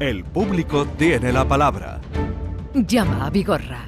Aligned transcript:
El 0.00 0.24
público 0.24 0.86
tiene 0.96 1.30
la 1.32 1.46
palabra. 1.46 2.00
Llama 2.72 3.26
a 3.26 3.30
Vigorra. 3.30 3.84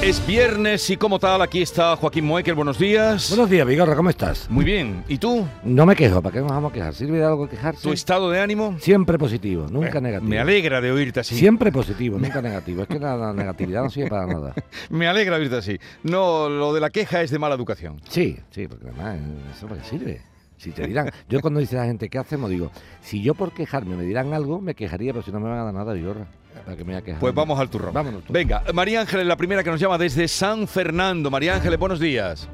Es 0.00 0.24
viernes 0.26 0.88
y 0.88 0.96
como 0.96 1.18
tal, 1.18 1.42
aquí 1.42 1.60
está 1.60 1.94
Joaquín 1.96 2.24
Moekel. 2.24 2.54
Buenos 2.54 2.78
días. 2.78 3.28
Buenos 3.30 3.50
días, 3.50 3.66
Vigorra, 3.66 3.94
¿cómo 3.96 4.08
estás? 4.08 4.48
Muy 4.48 4.64
bien. 4.64 5.04
¿Y 5.08 5.18
tú? 5.18 5.44
No 5.62 5.84
me 5.84 5.94
quejo, 5.96 6.22
¿para 6.22 6.32
qué 6.34 6.40
nos 6.40 6.50
vamos 6.52 6.70
a 6.70 6.72
quejar? 6.74 6.94
¿Sirve 6.94 7.18
de 7.18 7.24
algo 7.24 7.46
quejarse? 7.48 7.82
¿Tu 7.82 7.92
estado 7.92 8.30
de 8.30 8.40
ánimo? 8.40 8.76
Siempre 8.78 9.18
positivo, 9.18 9.66
nunca 9.68 9.98
Eh, 9.98 10.00
negativo. 10.00 10.30
Me 10.30 10.38
alegra 10.38 10.80
de 10.80 10.90
oírte 10.92 11.20
así. 11.20 11.34
Siempre 11.36 11.70
positivo, 11.72 12.16
nunca 12.18 12.40
negativo. 12.40 12.82
Es 12.82 12.88
que 12.88 12.98
la, 12.98 13.14
la 13.16 13.32
negatividad 13.34 13.82
no 13.82 13.90
sirve 13.90 14.08
para 14.08 14.26
nada. 14.26 14.54
Me 14.88 15.06
alegra 15.06 15.34
de 15.36 15.42
oírte 15.42 15.56
así. 15.58 15.78
No, 16.04 16.48
lo 16.48 16.72
de 16.72 16.80
la 16.80 16.88
queja 16.90 17.20
es 17.20 17.30
de 17.30 17.38
mala 17.38 17.56
educación. 17.56 18.00
Sí, 18.08 18.38
sí, 18.50 18.68
porque 18.68 18.86
además 18.88 19.18
eso 19.54 19.66
para 19.66 19.82
qué 19.82 19.88
sirve. 19.88 20.22
Si 20.60 20.72
te 20.72 20.86
dirán, 20.86 21.10
yo 21.26 21.40
cuando 21.40 21.58
dice 21.58 21.76
la 21.76 21.86
gente, 21.86 22.10
¿qué 22.10 22.18
hacemos? 22.18 22.50
Digo, 22.50 22.70
si 23.00 23.22
yo 23.22 23.34
por 23.34 23.52
quejarme 23.52 23.96
me 23.96 24.02
dirán 24.02 24.34
algo, 24.34 24.60
me 24.60 24.74
quejaría, 24.74 25.10
pero 25.14 25.22
si 25.22 25.32
no 25.32 25.40
me 25.40 25.48
van 25.48 25.58
a 25.58 25.64
dar 25.64 25.72
nada, 25.72 25.94
Vigorra. 25.94 26.26
¿Para 26.66 26.76
que 26.76 26.84
me 26.84 26.92
voy 26.92 27.00
a 27.00 27.02
quejar? 27.02 27.18
Pues 27.18 27.34
vamos 27.34 27.58
al 27.58 27.70
turrón. 27.70 27.94
Vámonos. 27.94 28.24
tú. 28.24 28.32
Venga, 28.34 28.62
María 28.74 29.00
Ángeles, 29.00 29.26
la 29.26 29.36
primera 29.36 29.64
que 29.64 29.70
nos 29.70 29.80
llama 29.80 29.96
desde 29.96 30.28
San 30.28 30.68
Fernando. 30.68 31.30
María 31.30 31.54
Ángeles, 31.54 31.78
buenos 31.78 31.98
días. 31.98 32.46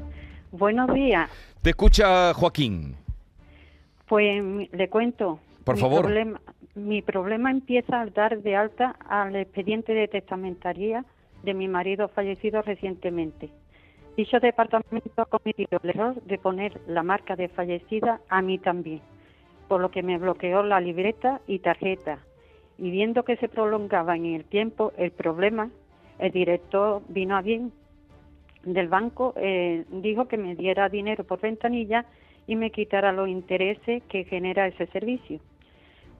Buenos 0.53 0.93
días. 0.93 1.29
Te 1.61 1.71
escucha 1.71 2.33
Joaquín. 2.33 2.95
Pues 4.07 4.41
le 4.71 4.87
cuento. 4.87 5.41
Por 5.65 5.75
mi 5.75 5.81
favor. 5.81 6.03
Problema, 6.03 6.39
mi 6.75 7.01
problema 7.01 7.51
empieza 7.51 7.99
al 7.99 8.13
dar 8.13 8.41
de 8.41 8.55
alta 8.55 8.95
al 9.09 9.35
expediente 9.35 9.91
de 9.91 10.07
testamentaría 10.07 11.03
de 11.43 11.53
mi 11.53 11.67
marido 11.67 12.07
fallecido 12.07 12.61
recientemente. 12.61 13.49
Dicho 14.17 14.39
departamento 14.39 15.21
ha 15.21 15.25
cometido 15.25 15.79
el 15.83 15.91
error 15.91 16.15
de 16.23 16.39
poner 16.39 16.81
la 16.87 17.03
marca 17.03 17.35
de 17.35 17.49
fallecida 17.49 18.19
a 18.29 18.41
mí 18.41 18.57
también, 18.57 18.99
por 19.67 19.79
lo 19.79 19.91
que 19.91 20.01
me 20.01 20.17
bloqueó 20.17 20.63
la 20.63 20.81
libreta 20.81 21.39
y 21.45 21.59
tarjeta. 21.59 22.17
Y 22.79 22.89
viendo 22.89 23.23
que 23.23 23.37
se 23.37 23.47
prolongaba 23.47 24.15
en 24.15 24.25
el 24.25 24.43
tiempo 24.43 24.91
el 24.97 25.11
problema, 25.11 25.69
el 26.17 26.31
director 26.31 27.03
vino 27.09 27.37
a 27.37 27.43
bien 27.43 27.71
del 28.63 28.87
banco, 28.87 29.35
eh, 29.37 29.85
dijo 29.89 30.27
que 30.27 30.37
me 30.37 30.55
diera 30.55 30.89
dinero 30.89 31.23
por 31.23 31.39
ventanilla 31.39 32.05
y 32.47 32.55
me 32.55 32.71
quitara 32.71 33.11
los 33.11 33.29
intereses 33.29 34.01
que 34.09 34.23
genera 34.23 34.65
ese 34.65 34.87
servicio. 34.87 35.39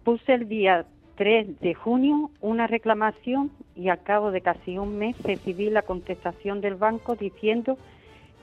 Puse 0.04 0.36
el 0.36 0.48
día 0.48 0.86
3 1.18 1.60
de 1.60 1.74
junio 1.74 2.30
una 2.42 2.68
reclamación 2.68 3.52
y 3.76 3.90
al 3.90 4.02
cabo 4.04 4.32
de 4.32 4.42
casi 4.42 4.78
un 4.78 4.98
mes 4.98 5.22
recibí 5.24 5.70
la 5.70 5.82
contestación 5.82 6.62
del 6.62 6.76
banco 6.76 7.16
diciendo 7.16 7.78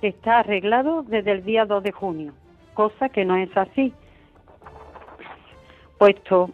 que 0.00 0.08
está 0.08 0.40
arreglado 0.40 1.02
desde 1.02 1.32
el 1.32 1.44
día 1.44 1.64
2 1.64 1.82
de 1.82 1.92
junio, 1.92 2.32
cosa 2.74 3.08
que 3.08 3.24
no 3.24 3.36
es 3.36 3.56
así, 3.56 3.92
puesto, 5.98 6.50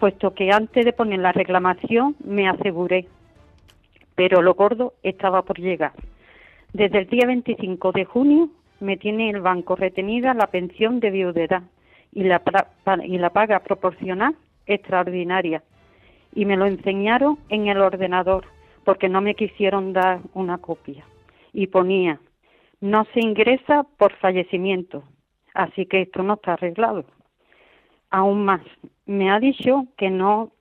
puesto 0.00 0.34
que 0.34 0.50
antes 0.50 0.84
de 0.84 0.92
poner 0.92 1.20
la 1.20 1.32
reclamación 1.32 2.16
me 2.24 2.48
aseguré, 2.48 3.06
pero 4.14 4.40
lo 4.42 4.54
gordo 4.54 4.94
estaba 5.02 5.42
por 5.42 5.60
llegar. 5.60 5.92
Desde 6.72 6.98
el 6.98 7.06
día 7.06 7.26
25 7.26 7.92
de 7.92 8.04
junio 8.06 8.48
me 8.80 8.96
tiene 8.96 9.30
el 9.30 9.40
banco 9.40 9.76
retenida 9.76 10.32
la 10.32 10.46
pensión 10.46 11.00
de 11.00 11.10
viudedad 11.10 11.62
y 12.12 12.24
la, 12.24 12.42
y 13.04 13.18
la 13.18 13.30
paga 13.30 13.60
proporcional 13.60 14.34
extraordinaria. 14.68 15.64
Y 16.34 16.44
me 16.44 16.56
lo 16.56 16.66
enseñaron 16.66 17.38
en 17.48 17.66
el 17.66 17.80
ordenador 17.80 18.44
porque 18.84 19.08
no 19.08 19.20
me 19.20 19.34
quisieron 19.34 19.92
dar 19.92 20.20
una 20.34 20.58
copia. 20.58 21.04
Y 21.52 21.66
ponía, 21.66 22.20
no 22.80 23.04
se 23.12 23.20
ingresa 23.20 23.84
por 23.96 24.12
fallecimiento, 24.16 25.02
así 25.54 25.86
que 25.86 26.02
esto 26.02 26.22
no 26.22 26.34
está 26.34 26.52
arreglado. 26.52 27.04
Aún 28.10 28.44
más, 28.44 28.62
me 29.06 29.30
ha 29.30 29.40
dicho 29.40 29.86
que 29.96 30.10
no 30.10 30.52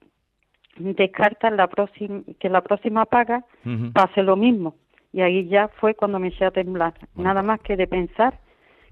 descarta 0.78 1.50
la 1.50 1.68
próxima, 1.68 2.22
que 2.39 2.50
la 2.50 2.62
próxima 2.62 3.06
paga 3.06 3.45
pase 3.94 4.24
lo 4.24 4.35
mismo. 4.35 4.75
Y 5.13 5.22
ahí 5.22 5.47
ya 5.47 5.69
fue 5.79 5.95
cuando 5.95 6.19
me 6.19 6.28
eché 6.29 6.45
a 6.45 6.51
temblar. 6.51 6.94
Nada 7.16 7.41
más 7.41 7.59
que 7.62 7.78
de 7.78 7.88
pensar 7.88 8.39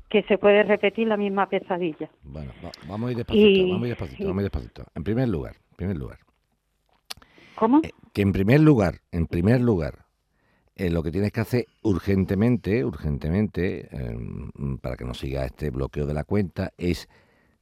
que 0.10 0.24
se 0.24 0.38
puede 0.38 0.64
repetir 0.64 1.08
la 1.08 1.18
misma 1.18 1.48
pesadilla. 1.50 2.10
Bueno, 2.24 2.52
va- 2.64 2.72
vamos 2.88 3.10
a 3.10 3.12
ir 3.12 3.18
despacito, 3.18 3.48
Y- 3.48 3.70
vamos 3.72 3.84
a 3.84 3.88
ir 3.88 3.92
despacito, 3.92 4.24
y- 4.24 4.26
vamos 4.28 4.40
a 4.40 4.42
ir 4.46 4.52
despacito. 4.52 4.84
En 4.96 5.04
primer 5.04 5.28
lugar, 5.30 5.56
en 5.72 5.76
primer 5.76 5.98
lugar, 5.98 6.20
¿Cómo? 7.56 7.82
eh, 7.84 7.92
que 8.14 8.22
en 8.22 8.32
primer 8.32 8.60
lugar, 8.62 8.96
en 9.12 9.26
primer 9.28 9.62
lugar, 9.62 10.06
eh, 10.76 10.90
lo 10.90 11.04
que 11.04 11.12
tienes 11.12 11.32
que 11.32 11.40
hacer 11.42 11.66
urgentemente, 11.84 12.84
urgentemente, 12.84 13.88
eh, 13.92 14.16
mm, 14.18 14.78
para 14.78 14.96
que 14.98 15.06
no 15.06 15.14
siga 15.14 15.46
este 15.46 15.70
bloqueo 15.70 16.06
de 16.06 16.14
la 16.14 16.24
cuenta, 16.24 16.72
es 16.78 17.08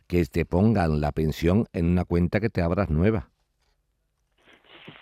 que 0.07 0.23
te 0.25 0.45
pongan 0.45 0.99
la 0.99 1.11
pensión 1.11 1.65
en 1.73 1.85
una 1.91 2.05
cuenta 2.05 2.39
que 2.39 2.49
te 2.49 2.61
abras 2.61 2.89
nueva. 2.89 3.29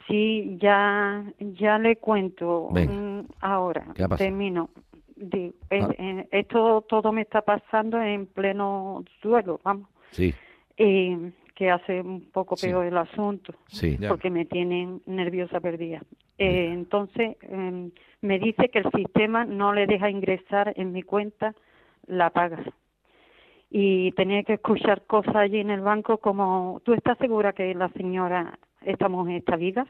Sí, 0.07 0.57
ya, 0.61 1.23
ya 1.39 1.79
le 1.79 1.95
cuento 1.97 2.69
Venga. 2.71 2.93
mm, 2.93 3.27
ahora. 3.39 3.87
¿Qué 3.95 4.03
ha 4.03 4.07
pasado? 4.09 4.29
Termino. 4.29 4.69
Ah. 5.21 5.89
eh, 5.97 6.27
esto 6.31 6.81
todo 6.87 7.11
me 7.11 7.21
está 7.21 7.41
pasando 7.41 8.01
en 8.01 8.25
pleno 8.27 9.03
suelo, 9.21 9.59
vamos. 9.63 9.87
Sí, 10.11 10.33
Eh, 10.77 11.31
que 11.53 11.69
hace 11.69 12.01
un 12.01 12.21
poco 12.31 12.55
Sí. 12.55 12.67
peor 12.67 12.85
el 12.85 12.97
asunto. 12.97 13.53
sí. 13.67 13.97
Ya. 13.99 14.09
porque 14.09 14.29
me 14.31 14.45
tienen 14.45 15.01
nerviosa 15.05 15.59
perdida. 15.59 16.01
Eh, 16.39 16.69
entonces, 16.73 17.37
em, 17.43 17.91
me 18.21 18.39
dice 18.39 18.69
que 18.69 18.79
el 18.79 18.89
sistema 18.95 19.45
no 19.45 19.73
le 19.73 19.85
deja 19.85 20.09
ingresar 20.09 20.73
en 20.75 20.91
mi 20.91 21.03
cuenta 21.03 21.53
la 22.07 22.31
paga. 22.31 22.63
Y 23.69 24.11
tenía 24.13 24.43
que 24.43 24.53
escuchar 24.53 25.03
cosas 25.05 25.35
allí 25.35 25.59
en 25.59 25.69
el 25.69 25.81
banco 25.81 26.17
como, 26.17 26.81
¿tú 26.83 26.93
estás 26.93 27.17
segura 27.19 27.53
que 27.53 27.73
la 27.75 27.89
señora, 27.89 28.57
esta 28.81 29.07
mujer 29.07 29.37
está 29.37 29.55
viva? 29.55 29.85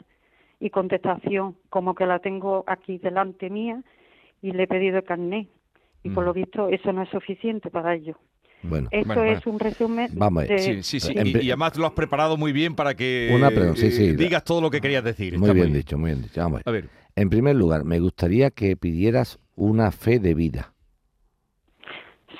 Y 0.59 0.69
contestación, 0.69 1.55
como 1.69 1.95
que 1.95 2.05
la 2.05 2.19
tengo 2.19 2.63
aquí 2.67 2.97
delante 2.99 3.49
mía 3.49 3.81
y 4.41 4.51
le 4.51 4.63
he 4.63 4.67
pedido 4.67 4.97
el 4.97 5.03
carnet. 5.03 5.47
Y 6.03 6.09
por 6.09 6.23
Mm. 6.23 6.27
lo 6.27 6.33
visto 6.33 6.67
eso 6.69 6.91
no 6.93 7.03
es 7.03 7.09
suficiente 7.09 7.69
para 7.69 7.93
ello. 7.95 8.17
Bueno, 8.63 8.89
Esto 8.91 9.07
Bueno, 9.07 9.21
bueno. 9.23 9.39
es 9.39 9.47
un 9.47 9.59
resumen 9.59 10.07
Vamos 10.13 10.43
a 10.43 10.47
ver. 10.47 10.57
de... 10.59 10.59
Sí, 10.59 10.83
sí, 10.83 10.99
sí. 10.99 11.13
Y, 11.15 11.47
además 11.49 11.75
lo 11.77 11.85
has 11.87 11.93
preparado 11.93 12.37
muy 12.37 12.51
bien 12.51 12.75
para 12.75 12.93
que 12.95 13.31
Una 13.35 13.49
pregunta, 13.49 13.79
sí, 13.79 13.87
eh, 13.87 13.91
sí. 13.91 14.15
digas 14.15 14.43
todo 14.43 14.61
lo 14.61 14.69
que 14.69 14.81
querías 14.81 15.03
decir. 15.03 15.33
muy 15.37 15.47
Está 15.49 15.53
bien 15.53 15.73
dicho, 15.73 15.97
muy 15.97 16.11
bien 16.11 16.21
dicho. 16.23 16.41
Vamos 16.41 16.61
a 16.65 16.71
ver. 16.71 16.89
En 17.15 17.29
primer 17.29 17.55
lugar, 17.55 17.83
me 17.85 17.99
gustaría 17.99 18.51
que 18.51 18.75
pidieras 18.77 19.39
una 19.55 19.91
fe 19.91 20.19
de 20.19 20.33
vida. 20.35 20.73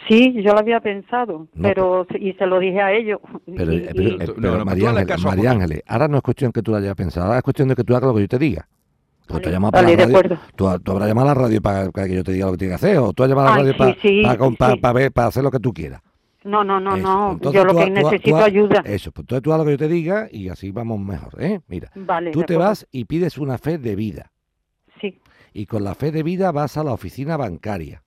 Sí, 0.07 0.33
yo 0.43 0.53
lo 0.53 0.59
había 0.59 0.79
pensado, 0.79 1.47
No, 1.53 1.61
pero 1.67 2.07
y 2.19 2.33
se 2.33 2.45
lo 2.45 2.59
dije 2.59 2.81
a 2.81 2.91
ellos. 2.91 3.19
Pero, 3.55 3.73
y- 3.73 3.77
eh, 3.77 3.91
pero, 3.95 4.09
y- 4.09 4.13
eh, 4.13 4.17
No, 4.27 4.33
pero 4.35 4.51
no, 4.51 4.57
no, 4.59 4.65
María, 4.65 4.89
Ángeles, 4.89 5.23
María. 5.23 5.51
Ángeles, 5.51 5.83
ahora 5.87 6.07
no 6.07 6.17
es 6.17 6.23
cuestión 6.23 6.51
que 6.51 6.61
tú 6.61 6.71
lo 6.71 6.77
hayas 6.77 6.95
pensado, 6.95 7.27
ahora 7.27 7.37
es 7.39 7.43
cuestión 7.43 7.67
de 7.67 7.75
que 7.75 7.83
tú 7.83 7.95
hagas 7.95 8.07
lo 8.07 8.15
que 8.15 8.21
yo 8.21 8.27
te 8.27 8.39
diga. 8.39 8.67
Pues 9.31 9.41
tú, 9.43 9.47
Vale, 9.49 9.51
llamas 9.55 9.71
vale, 9.71 9.83
para 9.87 9.91
la 9.91 9.97
de 9.97 10.03
radio, 10.13 10.17
acuerdo. 10.17 10.45
tú, 10.55 10.79
tú 10.83 10.91
habrás 10.91 11.07
llamado 11.07 11.29
a 11.29 11.33
la 11.35 11.41
radio 11.41 11.61
para, 11.61 11.91
para 11.91 12.07
que 12.07 12.15
yo 12.15 12.23
te 12.23 12.31
diga 12.33 12.45
lo 12.47 12.51
que 12.53 12.57
tienes 12.59 12.79
que 12.79 12.85
hacer, 12.87 12.97
o 12.99 13.13
tú 13.13 13.23
has 13.23 13.29
llamado 13.29 13.47
a 13.47 13.51
la 13.51 13.57
radio 13.57 13.71
sí, 13.73 13.77
para, 13.77 13.93
sí, 13.95 14.21
para, 14.23 14.37
para- 14.57 14.73
sí. 14.73 14.79
para 14.79 14.93
ver, 14.93 15.11
para 15.11 15.27
hacer 15.27 15.43
lo 15.43 15.51
que 15.51 15.59
tú 15.59 15.73
quieras. 15.73 16.01
No, 16.43 16.63
no, 16.63 16.79
no, 16.79 16.95
Eso, 16.95 17.03
no. 17.07 17.25
pues 17.27 17.33
entonces 17.53 17.61
Yo 17.61 17.65
lo 17.65 17.71
tú 17.73 17.77
que 17.79 17.85
tú 17.85 17.93
tú 17.93 18.01
necesito 18.09 18.37
ha- 18.37 18.43
ayuda. 18.45 18.81
Eso, 18.85 19.11
pues 19.11 19.23
entonces 19.23 19.43
tú 19.43 19.53
haz 19.53 19.59
lo 19.59 19.65
que 19.65 19.71
yo 19.71 19.77
te 19.77 19.87
diga 19.87 20.27
y 20.31 20.49
así 20.49 20.71
vamos 20.71 20.99
mejor, 20.99 21.41
¿eh? 21.41 21.61
Mira, 21.67 21.91
Vale. 21.95 22.31
tú 22.31 22.39
te 22.39 22.53
acuerdo. 22.55 22.69
vas 22.69 22.87
y 22.91 23.05
pides 23.05 23.37
una 23.37 23.57
fe 23.59 23.77
de 23.77 23.95
vida. 23.95 24.31
Sí, 24.99 25.19
y 25.53 25.65
con 25.67 25.83
la 25.83 25.93
fe 25.95 26.11
de 26.11 26.23
vida 26.23 26.51
vas 26.51 26.77
a 26.77 26.83
la 26.83 26.93
oficina 26.93 27.37
bancaria. 27.37 28.01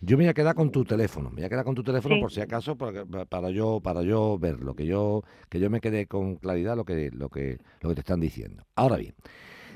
Yo 0.00 0.18
me 0.18 0.24
voy 0.24 0.30
a 0.30 0.34
quedar 0.34 0.54
con 0.54 0.70
tu 0.70 0.84
teléfono, 0.84 1.30
me 1.30 1.36
voy 1.36 1.44
a 1.44 1.48
quedar 1.48 1.64
con 1.64 1.74
tu 1.74 1.82
teléfono 1.82 2.14
Sí. 2.16 2.20
por 2.20 2.30
si 2.32 2.40
acaso 2.42 2.76
para, 2.76 3.04
para 3.26 3.48
yo 3.50 3.80
para 3.82 4.02
yo 4.02 4.38
verlo, 4.38 4.74
que 4.74 4.84
yo 4.86 5.22
que 5.48 5.58
yo 5.60 5.70
me 5.70 5.80
quede 5.80 6.06
con 6.06 6.36
claridad 6.36 6.76
lo 6.76 6.84
que 6.84 7.10
lo 7.10 7.30
que 7.30 7.58
lo 7.80 7.88
que 7.88 7.94
te 7.94 8.00
están 8.02 8.20
diciendo. 8.20 8.64
Ahora 8.76 8.96
bien, 8.96 9.14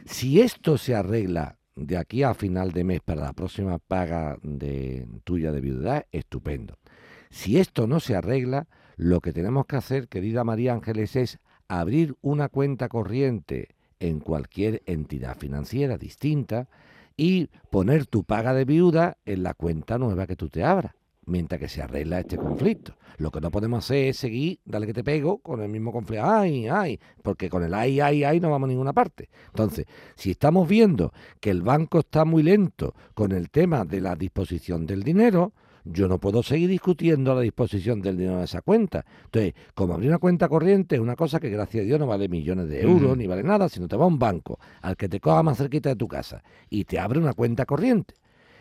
si 0.09 0.41
esto 0.41 0.79
se 0.79 0.95
arregla 0.95 1.59
de 1.77 1.99
aquí 1.99 2.23
a 2.23 2.35
final 2.35 2.73
de 2.73 2.83
mes 2.83 3.01
para 3.01 3.21
la 3.21 3.33
próxima 3.35 3.79
paga 3.79 4.39
de 4.43 5.07
tuya 5.23 5.53
de 5.53 5.61
viudedad, 5.61 6.07
estupendo. 6.11 6.79
Si 7.31 7.59
esto 7.59 7.87
no 7.87 8.01
se 8.01 8.17
arregla, 8.17 8.67
lo 8.97 9.21
que 9.21 9.33
tenemos 9.35 9.67
que 9.67 9.77
hacer, 9.77 10.09
querida 10.09 10.45
María 10.45 10.73
Ángeles, 10.73 11.15
es 11.15 11.39
abrir 11.69 12.17
una 12.23 12.49
cuenta 12.49 12.89
corriente 12.89 13.69
en 14.01 14.21
cualquier 14.21 14.83
entidad 14.87 15.37
financiera 15.37 15.99
distinta 15.99 16.69
y 17.17 17.49
poner 17.71 18.07
tu 18.07 18.25
paga 18.25 18.55
de 18.55 18.65
viuda 18.65 19.19
en 19.27 19.43
la 19.43 19.53
cuenta 19.53 19.99
nueva 19.99 20.27
que 20.27 20.37
tú 20.37 20.49
te 20.49 20.65
abras, 20.65 20.95
mientras 21.29 21.61
que 21.61 21.69
se 21.69 21.83
arregla 21.83 22.21
este 22.21 22.37
conflicto. 22.37 22.95
Lo 23.19 23.31
que 23.31 23.41
no 23.41 23.51
podemos 23.51 23.85
hacer 23.85 24.09
es 24.09 24.17
seguir, 24.17 24.61
dale 24.65 24.87
que 24.87 24.95
te 24.95 25.05
pego, 25.05 25.39
con 25.39 25.61
el 25.61 25.69
mismo 25.69 25.93
conflicto. 25.93 26.25
Ay, 26.25 26.69
ay, 26.69 26.99
porque 27.23 27.51
con 27.51 27.63
el 27.63 27.75
ay, 27.75 28.01
ay, 28.01 28.25
ay 28.25 28.41
no 28.41 28.51
vamos 28.51 28.69
a 28.69 28.71
ninguna 28.71 28.93
parte. 28.93 29.29
Entonces, 29.49 29.87
si 30.15 30.31
estamos 30.31 30.69
viendo 30.69 31.13
que 31.41 31.51
el 31.51 31.63
banco 31.63 32.01
está 32.01 32.25
muy 32.25 32.43
lento 32.43 32.95
con 33.15 33.33
el 33.33 33.51
tema 33.51 33.85
de 33.85 34.01
la 34.01 34.15
disposición 34.15 34.87
del 34.87 35.03
dinero, 35.03 35.53
yo 35.85 36.07
no 36.07 36.19
puedo 36.19 36.43
seguir 36.43 36.69
discutiendo 36.69 37.35
la 37.35 37.41
disposición 37.41 38.01
del 38.01 38.17
dinero 38.17 38.39
de 38.39 38.45
esa 38.45 38.63
cuenta. 38.63 39.05
Entonces, 39.25 39.55
como 39.75 39.95
abrir 39.95 40.11
una 40.11 40.19
cuenta 40.19 40.49
corriente 40.49 40.97
es 40.97 41.01
una 41.01 41.17
cosa 41.17 41.41
que 41.41 41.49
gracias 41.49 41.83
a 41.83 41.87
Dios 41.87 41.99
no 41.99 42.07
vale 42.07 42.29
millones 42.29 42.69
de 42.69 42.83
euros 42.83 43.17
ni 43.17 43.27
vale 43.27 43.43
nada, 43.43 43.69
sino 43.69 43.89
te 43.89 43.97
va 43.97 44.05
a 44.05 44.09
un 44.09 44.19
banco 44.19 44.59
al 44.83 44.97
que 44.97 45.09
te 45.09 45.21
coja 45.21 45.43
más 45.43 45.59
cerquita 45.59 45.89
de 45.89 45.97
tu 45.97 46.07
casa 46.07 46.43
y 46.69 46.85
te 46.85 46.99
abre 46.99 47.19
una 47.19 47.33
cuenta 47.33 47.65
corriente. 47.65 48.15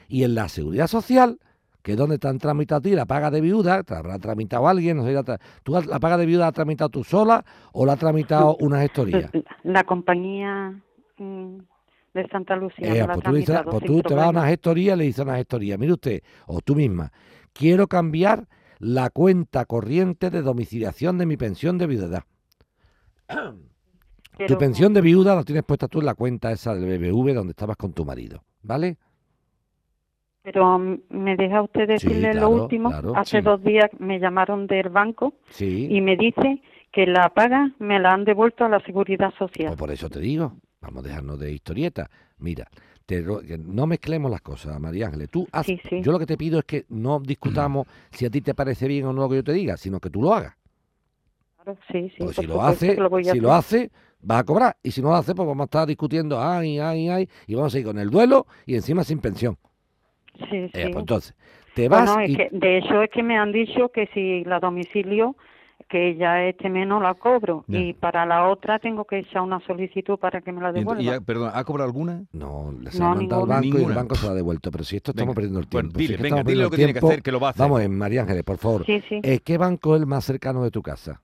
Y 0.08 0.24
en 0.24 0.36
la 0.36 0.48
seguridad 0.48 0.88
social, 0.88 1.40
que 1.88 1.96
dónde 1.96 2.20
te 2.20 2.28
han 2.28 2.38
tramitado 2.38 2.80
a 2.80 2.82
ti 2.82 2.92
la 2.92 3.06
paga 3.06 3.32
de 3.32 3.40
viuda, 3.40 3.82
te 3.82 3.94
la 3.94 4.00
habrá 4.02 4.20
tramitado 4.20 4.68
alguien, 4.68 4.98
no 4.98 5.06
sé, 5.06 5.14
la 5.14 5.24
¿tú 5.64 5.72
la 5.72 6.00
paga 6.02 6.18
de 6.18 6.26
viuda 6.26 6.42
la 6.42 6.48
has 6.48 6.54
tramitado 6.54 6.90
tú 6.90 7.02
sola 7.06 7.46
o 7.72 7.86
la 7.86 7.94
ha 7.94 7.96
tramitado 7.96 8.58
una 8.60 8.82
gestoría? 8.82 9.32
La 9.64 9.86
compañía 9.86 10.82
mm, 11.18 11.58
de 12.14 12.28
Santa 12.28 12.58
Lucía 12.58 12.94
Eh, 12.94 13.02
ha 13.04 13.06
pues 13.14 13.24
tú, 13.24 13.32
dices- 13.36 13.62
pues 13.64 13.86
tú 13.86 14.02
te 14.02 14.14
vas 14.14 14.26
a 14.26 14.30
una 14.32 14.48
gestoría 14.48 14.96
y 14.96 14.98
le 14.98 15.04
dices 15.06 15.22
a 15.22 15.24
una 15.24 15.38
gestoría, 15.38 15.78
mire 15.78 15.94
usted, 15.94 16.22
o 16.48 16.60
tú 16.60 16.76
misma, 16.76 17.10
quiero 17.54 17.88
cambiar 17.88 18.50
la 18.80 19.10
cuenta 19.10 19.64
corriente 19.64 20.30
de 20.30 20.42
domiciliación 20.42 21.18
de 21.18 21.26
mi 21.26 21.38
pensión 21.38 21.78
de 21.78 21.88
viudedad. 21.88 22.26
Tu 24.46 24.58
pensión 24.58 24.94
de 24.94 25.00
viuda 25.00 25.36
la 25.36 25.44
tienes 25.44 25.64
puesta 25.64 25.88
tú 25.88 26.00
en 26.00 26.06
la 26.06 26.16
cuenta 26.16 26.52
esa 26.52 26.76
del 26.76 26.84
BBV 27.00 27.34
donde 27.34 27.52
estabas 27.52 27.78
con 27.78 27.94
tu 27.94 28.04
marido, 28.04 28.44
¿vale? 28.62 28.98
Pero 30.54 30.80
mm, 30.80 30.98
me 31.10 31.36
deja 31.36 31.62
usted 31.62 31.90
decirle 31.90 32.32
claro, 32.32 32.40
lo 32.56 32.64
último. 32.64 32.90
claro, 32.90 33.14
Hace 33.18 33.40
sí. 33.40 33.44
dos 33.44 33.62
días 33.62 33.90
me 34.00 34.18
llamaron 34.18 34.66
del 34.66 34.88
banco 34.88 35.34
Sí. 35.50 35.90
y 35.92 36.00
me 36.00 36.16
dice 36.16 36.62
que 36.94 37.06
la 37.06 37.28
paga 37.34 37.74
me 37.80 38.00
la 38.00 38.14
han 38.14 38.24
devuelto 38.24 38.64
a 38.64 38.70
la 38.70 38.80
seguridad 38.80 39.34
social. 39.38 39.68
Pues 39.68 39.78
por 39.78 39.92
eso 39.92 40.10
te 40.10 40.22
digo, 40.22 40.54
vamos 40.80 41.04
a 41.04 41.08
dejarnos 41.10 41.38
de 41.38 41.52
historieta. 41.52 42.10
Mira, 42.38 42.66
te 43.06 43.22
no 43.60 43.88
mezclemos 43.88 44.32
las 44.32 44.40
cosas, 44.40 44.80
María 44.80 45.08
Ángeles. 45.08 45.30
Tú 45.30 45.46
haz- 45.52 45.66
Sí, 45.66 45.82
sí. 45.90 46.02
Yo 46.02 46.14
lo 46.14 46.20
que 46.20 46.26
te 46.26 46.38
pido 46.38 46.60
es 46.60 46.66
que 46.66 46.86
no 46.88 47.20
discutamos 47.20 47.86
si 48.12 48.26
a 48.26 48.30
ti 48.30 48.40
te 48.40 48.54
parece 48.54 48.88
bien 48.88 49.04
o 49.06 49.12
no 49.12 49.24
lo 49.24 49.30
que 49.30 49.36
yo 49.36 49.44
te 49.44 49.52
diga, 49.52 49.76
sino 49.76 50.00
que 50.00 50.10
tú 50.10 50.22
lo 50.22 50.34
hagas. 50.34 50.56
Claro, 51.58 51.78
sí, 51.92 52.10
sí, 52.18 52.24
por 52.24 52.34
si 52.34 52.48
lo 52.48 52.62
hace, 52.62 52.96
lo 52.96 53.10
si 53.22 53.40
lo 53.42 53.52
hace, 53.52 53.92
vas 54.22 54.40
a 54.40 54.44
cobrar. 54.46 54.78
Y 54.82 54.92
si 54.92 55.02
no 55.02 55.10
lo 55.10 55.16
hace, 55.16 55.36
pues 55.36 55.46
vamos 55.46 55.64
a 55.64 55.66
estar 55.66 55.86
discutiendo, 55.86 56.42
ay, 56.42 56.80
ay, 56.80 57.10
ay, 57.10 57.30
y 57.48 57.56
vamos 57.56 57.76
a 57.76 57.80
ir 57.80 57.84
con 57.86 58.00
el 58.00 58.10
duelo 58.10 58.48
y 58.66 58.76
encima 58.76 59.04
sin 59.04 59.20
pensión. 59.20 59.58
Sí, 60.50 60.56
Eh, 60.56 60.70
sí. 60.74 60.92
pues 60.92 60.98
entonces, 60.98 61.36
te 61.76 61.90
vas 61.90 62.06
Bueno, 62.06 62.22
es 62.22 62.30
y 62.30 62.36
que, 62.38 62.50
de 62.52 62.78
hecho 62.78 63.02
es 63.02 63.10
que 63.10 63.24
me 63.24 63.38
han 63.38 63.52
dicho 63.52 63.90
que 63.90 64.08
si 64.14 64.44
la 64.44 64.60
domicilio, 64.60 65.36
que 65.90 66.16
ya 66.16 66.44
este 66.44 66.70
mes 66.70 66.88
no 66.88 67.00
la 67.00 67.14
cobro 67.14 67.64
Ya. 67.68 67.80
y 67.80 67.94
para 67.94 68.26
la 68.26 68.48
otra 68.50 68.78
tengo 68.80 69.06
que 69.06 69.20
echar 69.20 69.42
una 69.42 69.60
solicitud 69.62 70.18
para 70.20 70.42
que 70.42 70.52
me 70.52 70.62
la 70.62 70.70
Y 70.70 70.74
ent- 70.74 70.80
devuelva. 70.80 71.02
y 71.02 71.06
ya, 71.06 71.22
perdón, 71.22 71.52
¿ha 71.54 71.64
cobrado 71.64 71.88
alguna? 71.88 72.24
no, 72.34 72.74
le 72.80 72.92
se 72.92 73.00
No, 73.00 73.06
la 73.06 73.12
han 73.12 73.18
al 73.20 73.24
ninguna. 73.28 73.46
banco 73.46 73.64
y 73.64 73.68
el 73.68 73.72
Ninguna. 73.78 73.96
banco 73.96 74.16
se 74.16 74.26
la 74.26 74.32
ha 74.32 74.36
devuelto. 74.36 74.70
Pero 74.72 74.84
si 74.84 74.96
esto 74.98 75.12
estamos 75.12 75.28
Venga. 75.28 75.36
perdiendo 75.36 75.60
el 75.60 75.68
Bueno, 75.68 75.90
tiempo. 75.90 76.00
si 76.00 76.04
es 76.06 76.08
dile, 76.10 76.18
que 76.18 76.24
venga, 76.24 76.36
estamos 76.38 76.52
dile 76.52 76.64
lo 76.64 76.70
que 76.70 76.76
tiene 76.76 76.94
que 76.94 77.00
tiempo, 77.00 77.08
hacer, 77.08 77.24
que 77.24 77.32
lo 77.32 77.40
va 77.40 77.48
a 77.48 77.50
hacer. 77.52 77.62
Vamos, 77.62 77.82
en 77.82 77.98
María 77.98 78.22
Ángeles, 78.22 78.44
por 78.44 78.58
favor. 78.58 78.86
Sí, 78.86 79.02
sí. 79.08 79.20
Eh, 79.24 79.40
¿Qué 79.40 79.58
banco 79.58 79.96
es 79.96 80.02
el 80.02 80.08
más 80.08 80.26
cercano 80.26 80.64
de 80.64 80.72
tu 80.72 80.82
casa? 80.82 81.22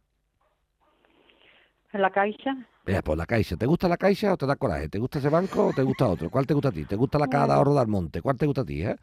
¿En 1.92 2.01
la 2.01 2.10
caixa? 2.10 2.56
Eh, 2.85 3.01
pues 3.03 3.18
la 3.18 3.25
Caixa. 3.25 3.56
¿Te 3.56 3.65
gusta 3.65 3.88
la 3.88 3.97
Caixa 3.97 4.33
o 4.33 4.38
te 4.38 4.45
da 4.45 4.56
coraje? 4.56 4.89
¿Te 4.89 5.00
gusta 5.00 5.19
ese 5.19 5.30
banco 5.30 5.68
o 5.68 5.74
te 5.74 5.83
gusta 5.83 6.07
otro? 6.07 6.30
¿Cuál 6.30 6.45
te 6.45 6.53
gusta 6.53 6.69
a 6.69 6.71
ti? 6.71 6.83
¿Te 6.83 6.95
gusta 6.95 7.18
la 7.18 7.27
Caja 7.27 7.47
de 7.47 7.53
Ahorro 7.53 7.75
del 7.75 7.88
Monte? 7.88 8.21
¿Cuál 8.21 8.38
te 8.38 8.45
gusta 8.45 8.62
a 8.62 8.65
ti, 8.65 8.81
eh? 8.83 8.95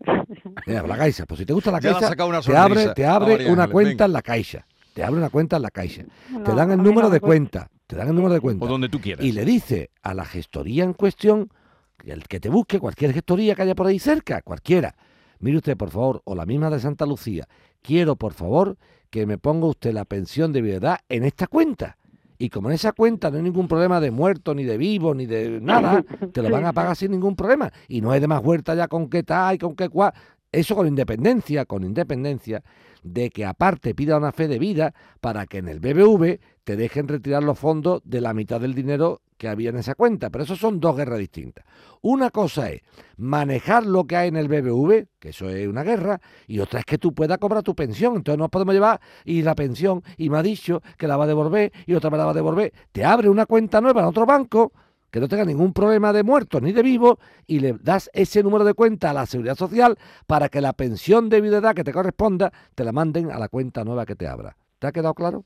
Mira, 0.66 0.86
la 0.86 0.96
Caixa. 0.96 1.24
Pues 1.24 1.38
si 1.38 1.46
te 1.46 1.52
gusta 1.52 1.70
la 1.70 1.80
Ya 1.80 1.92
Caixa, 1.92 2.14
te 2.44 2.56
abre, 2.56 2.88
te 2.94 3.06
abre 3.06 3.50
una 3.50 3.68
cuenta 3.68 3.90
venga. 3.90 4.04
en 4.06 4.12
la 4.12 4.22
Caixa. 4.22 4.66
Te 4.92 5.04
abre 5.04 5.18
una 5.18 5.30
cuenta 5.30 5.56
en 5.56 5.62
la 5.62 5.70
Caixa. 5.70 6.04
te 6.44 6.54
dan 6.54 6.72
el 6.72 6.82
número 6.82 7.10
de 7.10 7.20
cuenta. 7.20 7.70
Te 7.86 7.96
dan 7.96 8.08
el 8.08 8.14
número 8.14 8.34
de 8.34 8.40
cuenta. 8.40 8.64
O 8.64 8.68
donde 8.68 8.88
tú 8.88 9.00
quieras. 9.00 9.24
Y 9.24 9.32
le 9.32 9.44
dice 9.44 9.90
a 10.02 10.14
la 10.14 10.24
gestoría 10.24 10.82
en 10.82 10.92
cuestión, 10.92 11.50
que 11.98 12.12
el 12.12 12.24
que 12.24 12.40
te 12.40 12.48
busque, 12.48 12.80
cualquier 12.80 13.12
gestoría 13.12 13.54
que 13.54 13.62
haya 13.62 13.74
por 13.74 13.86
ahí 13.86 13.98
cerca, 13.98 14.42
cualquiera. 14.42 14.96
Mire 15.38 15.58
usted, 15.58 15.76
por 15.76 15.90
favor, 15.90 16.22
o 16.24 16.34
la 16.34 16.46
misma 16.46 16.70
de 16.70 16.80
Santa 16.80 17.06
Lucía, 17.06 17.46
quiero, 17.82 18.16
por 18.16 18.32
favor, 18.32 18.76
que 19.10 19.26
me 19.26 19.38
ponga 19.38 19.66
usted 19.66 19.92
la 19.92 20.04
pensión 20.04 20.52
de 20.52 20.62
viudedad 20.62 21.00
en 21.08 21.24
esta 21.24 21.46
cuenta. 21.46 21.96
Y 22.42 22.50
como 22.50 22.70
en 22.70 22.74
esa 22.74 22.90
cuenta 22.90 23.30
no 23.30 23.36
hay 23.36 23.42
ningún 23.44 23.68
problema 23.68 24.00
de 24.00 24.10
muerto, 24.10 24.52
ni 24.52 24.64
de 24.64 24.76
vivo, 24.76 25.14
ni 25.14 25.26
de 25.26 25.60
nada, 25.60 26.04
te 26.32 26.42
lo 26.42 26.50
van 26.50 26.66
a 26.66 26.72
pagar 26.72 26.96
sin 26.96 27.12
ningún 27.12 27.36
problema. 27.36 27.72
Y 27.86 28.00
no 28.00 28.10
hay 28.10 28.18
de 28.18 28.26
más 28.26 28.42
vuelta 28.42 28.74
ya 28.74 28.88
con 28.88 29.08
qué 29.08 29.22
tal 29.22 29.54
y 29.54 29.58
con 29.58 29.76
qué 29.76 29.88
cual. 29.88 30.12
Eso 30.52 30.76
con 30.76 30.86
independencia, 30.86 31.64
con 31.64 31.82
independencia 31.82 32.62
de 33.02 33.30
que 33.30 33.46
aparte 33.46 33.94
pida 33.94 34.18
una 34.18 34.32
fe 34.32 34.48
de 34.48 34.58
vida 34.58 34.94
para 35.20 35.46
que 35.46 35.58
en 35.58 35.68
el 35.68 35.80
BBV 35.80 36.38
te 36.62 36.76
dejen 36.76 37.08
retirar 37.08 37.42
los 37.42 37.58
fondos 37.58 38.02
de 38.04 38.20
la 38.20 38.34
mitad 38.34 38.60
del 38.60 38.74
dinero 38.74 39.22
que 39.38 39.48
había 39.48 39.70
en 39.70 39.78
esa 39.78 39.94
cuenta. 39.94 40.28
Pero 40.28 40.44
eso 40.44 40.54
son 40.54 40.78
dos 40.78 40.94
guerras 40.94 41.18
distintas. 41.18 41.64
Una 42.02 42.30
cosa 42.30 42.70
es 42.70 42.82
manejar 43.16 43.86
lo 43.86 44.04
que 44.04 44.16
hay 44.16 44.28
en 44.28 44.36
el 44.36 44.48
BBV, 44.48 45.06
que 45.18 45.30
eso 45.30 45.48
es 45.48 45.66
una 45.66 45.82
guerra, 45.82 46.20
y 46.46 46.60
otra 46.60 46.80
es 46.80 46.84
que 46.84 46.98
tú 46.98 47.14
puedas 47.14 47.38
cobrar 47.38 47.62
tu 47.62 47.74
pensión. 47.74 48.16
Entonces 48.16 48.38
no 48.38 48.50
podemos 48.50 48.74
llevar 48.74 49.00
y 49.24 49.40
la 49.42 49.54
pensión, 49.54 50.02
y 50.18 50.28
me 50.28 50.38
ha 50.38 50.42
dicho 50.42 50.82
que 50.98 51.08
la 51.08 51.16
va 51.16 51.24
a 51.24 51.28
devolver 51.28 51.72
y 51.86 51.94
otra 51.94 52.10
me 52.10 52.18
la 52.18 52.26
va 52.26 52.32
a 52.32 52.34
devolver. 52.34 52.72
Te 52.92 53.06
abre 53.06 53.30
una 53.30 53.46
cuenta 53.46 53.80
nueva 53.80 54.02
en 54.02 54.06
otro 54.06 54.26
banco 54.26 54.72
que 55.12 55.20
no 55.20 55.28
tenga 55.28 55.44
ningún 55.44 55.74
problema 55.74 56.12
de 56.12 56.24
muertos 56.24 56.62
ni 56.62 56.72
de 56.72 56.82
vivos 56.82 57.18
y 57.46 57.60
le 57.60 57.74
das 57.74 58.10
ese 58.14 58.42
número 58.42 58.64
de 58.64 58.72
cuenta 58.72 59.10
a 59.10 59.12
la 59.12 59.26
seguridad 59.26 59.56
social 59.56 59.98
para 60.26 60.48
que 60.48 60.62
la 60.62 60.72
pensión 60.72 61.28
de 61.28 61.42
viudedad 61.42 61.74
que 61.74 61.84
te 61.84 61.92
corresponda 61.92 62.50
te 62.74 62.82
la 62.82 62.92
manden 62.92 63.30
a 63.30 63.38
la 63.38 63.48
cuenta 63.48 63.84
nueva 63.84 64.06
que 64.06 64.16
te 64.16 64.26
abra. 64.26 64.56
¿Te 64.78 64.86
ha 64.86 64.92
quedado 64.92 65.12
claro? 65.12 65.44